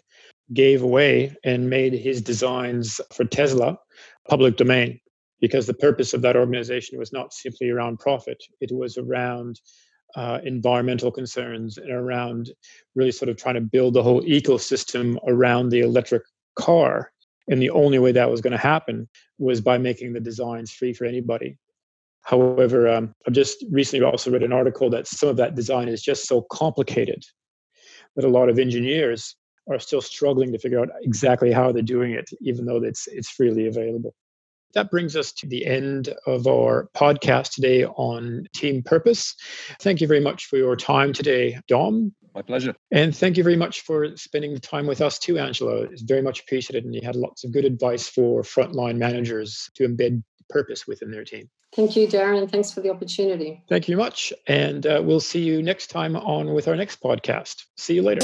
gave 0.51 0.83
away 0.83 1.33
and 1.45 1.69
made 1.69 1.93
his 1.93 2.21
designs 2.21 2.99
for 3.13 3.23
Tesla 3.23 3.77
public 4.27 4.57
domain 4.57 4.99
because 5.39 5.67
the 5.67 5.73
purpose 5.73 6.13
of 6.13 6.21
that 6.23 6.35
organization 6.35 6.99
was 6.99 7.13
not 7.13 7.33
simply 7.33 7.69
around 7.69 7.99
profit; 7.99 8.43
it 8.59 8.75
was 8.75 8.97
around 8.97 9.61
uh, 10.17 10.39
environmental 10.43 11.11
concerns 11.11 11.77
and 11.77 11.91
around 11.91 12.51
really 12.93 13.13
sort 13.13 13.29
of 13.29 13.37
trying 13.37 13.55
to 13.55 13.61
build 13.61 13.93
the 13.93 14.03
whole 14.03 14.21
ecosystem 14.23 15.17
around 15.25 15.69
the 15.69 15.79
electric 15.79 16.23
car. 16.55 17.13
And 17.47 17.61
the 17.61 17.69
only 17.69 17.99
way 17.99 18.11
that 18.11 18.29
was 18.29 18.41
going 18.41 18.51
to 18.51 18.57
happen 18.57 19.07
was 19.37 19.61
by 19.61 19.77
making 19.77 20.11
the 20.11 20.19
designs 20.19 20.73
free 20.73 20.91
for 20.91 21.05
anybody. 21.05 21.57
However, 22.23 22.89
um, 22.89 23.13
I've 23.27 23.33
just 23.33 23.63
recently 23.69 24.05
also 24.05 24.31
read 24.31 24.43
an 24.43 24.53
article 24.53 24.89
that 24.91 25.07
some 25.07 25.29
of 25.29 25.37
that 25.37 25.55
design 25.55 25.87
is 25.87 26.01
just 26.01 26.27
so 26.27 26.41
complicated 26.51 27.23
that 28.15 28.25
a 28.25 28.29
lot 28.29 28.49
of 28.49 28.59
engineers 28.59 29.35
are 29.69 29.79
still 29.79 30.01
struggling 30.01 30.51
to 30.51 30.59
figure 30.59 30.79
out 30.79 30.89
exactly 31.01 31.51
how 31.51 31.71
they're 31.71 31.81
doing 31.81 32.11
it, 32.11 32.29
even 32.41 32.65
though 32.65 32.77
it's 32.83 33.07
it's 33.07 33.29
freely 33.29 33.67
available. 33.67 34.13
That 34.73 34.89
brings 34.89 35.15
us 35.15 35.31
to 35.33 35.47
the 35.47 35.65
end 35.65 36.13
of 36.25 36.47
our 36.47 36.89
podcast 36.95 37.51
today 37.51 37.85
on 37.85 38.47
team 38.55 38.81
purpose. 38.81 39.35
Thank 39.81 40.01
you 40.01 40.07
very 40.07 40.19
much 40.19 40.45
for 40.45 40.57
your 40.57 40.75
time 40.75 41.13
today, 41.13 41.59
Dom. 41.67 42.13
My 42.33 42.41
pleasure. 42.41 42.73
And 42.91 43.15
thank 43.15 43.37
you 43.37 43.43
very 43.43 43.55
much 43.55 43.81
for 43.81 44.17
spending 44.17 44.55
the 44.55 44.59
time 44.59 44.87
with 44.87 45.01
us 45.01 45.19
too, 45.19 45.37
Angela. 45.37 45.83
It's 45.83 46.01
very 46.01 46.23
much 46.23 46.39
appreciated. 46.39 46.85
And 46.85 46.95
you 46.95 47.01
had 47.03 47.15
lots 47.15 47.43
of 47.43 47.51
good 47.51 47.65
advice 47.65 48.07
for 48.07 48.41
frontline 48.41 48.97
managers 48.97 49.69
to 49.75 49.87
embed 49.87 50.23
purpose 50.53 50.87
within 50.87 51.11
their 51.11 51.25
team. 51.25 51.49
Thank 51.75 51.95
you, 51.95 52.07
Darren, 52.07 52.37
and 52.37 52.51
thanks 52.51 52.71
for 52.71 52.81
the 52.81 52.91
opportunity. 52.91 53.63
Thank 53.67 53.89
you 53.89 53.97
much. 53.97 54.31
And 54.47 54.85
uh, 54.85 55.01
we'll 55.03 55.19
see 55.19 55.41
you 55.41 55.61
next 55.61 55.87
time 55.87 56.15
on 56.15 56.53
with 56.53 56.67
our 56.67 56.75
next 56.75 57.01
podcast. 57.01 57.63
See 57.75 57.95
you 57.95 58.03
later. 58.03 58.21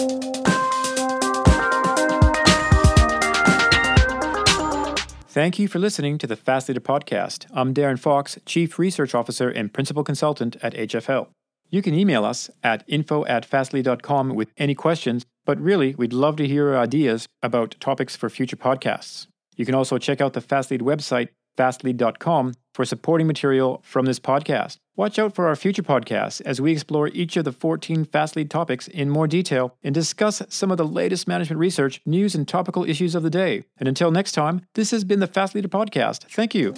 Thank 5.32 5.60
you 5.60 5.68
for 5.68 5.80
listening 5.80 6.18
to 6.18 6.28
the 6.28 6.36
Fast 6.36 6.68
Leader 6.70 6.80
podcast. 6.80 7.46
I'm 7.54 7.74
Darren 7.74 8.00
Fox, 8.00 8.38
Chief 8.46 8.80
Research 8.80 9.16
Officer 9.16 9.50
and 9.50 9.74
Principal 9.74 10.04
Consultant 10.04 10.58
at 10.62 10.74
HFL. 10.74 11.28
You 11.70 11.82
can 11.82 11.94
email 11.94 12.26
us 12.26 12.50
at 12.64 12.84
info 12.88 13.26
at 13.26 13.48
fastlead.com 13.48 14.36
with 14.36 14.50
any 14.58 14.74
questions, 14.74 15.26
but 15.46 15.60
really, 15.62 15.94
we'd 15.96 16.14
love 16.14 16.36
to 16.38 16.48
hear 16.48 16.70
your 16.70 16.80
ideas 16.80 17.28
about 17.44 17.76
topics 17.80 18.16
for 18.16 18.30
future 18.30 18.56
podcasts. 18.56 19.28
You 19.56 19.66
can 19.66 19.76
also 19.76 19.98
check 19.98 20.20
out 20.20 20.34
the 20.34 20.42
Fastlead 20.42 20.82
website 20.82 21.30
fastlead.com 21.60 22.54
for 22.74 22.86
supporting 22.86 23.28
material 23.28 23.82
from 23.84 24.06
this 24.06 24.20
podcast. 24.20 24.78
Watch 24.96 25.20
out 25.20 25.36
for 25.36 25.48
our 25.48 25.56
future 25.56 25.84
podcasts 25.84 26.42
as 26.46 26.62
we 26.62 26.72
explore 26.72 27.10
each 27.10 27.38
of 27.38 27.46
the 27.46 27.52
14 27.52 28.06
Fastlead 28.06 28.50
topics 28.50 28.88
in 28.88 29.10
more 29.10 29.28
detail 29.28 29.76
and 29.84 29.94
discuss 29.94 30.42
some 30.50 30.72
of 30.72 30.78
the 30.78 30.86
latest 30.86 31.28
management 31.28 31.60
research, 31.60 32.02
news, 32.06 32.36
and 32.36 32.48
topical 32.48 32.84
issues 32.84 33.16
of 33.16 33.24
the 33.24 33.30
day. 33.30 33.64
And 33.78 33.88
until 33.88 34.12
next 34.12 34.34
time, 34.34 34.66
this 34.76 34.92
has 34.92 35.04
been 35.04 35.20
the 35.20 35.28
Fast 35.28 35.56
Podcast. 35.56 36.24
Thank 36.30 36.56
you. 36.56 36.74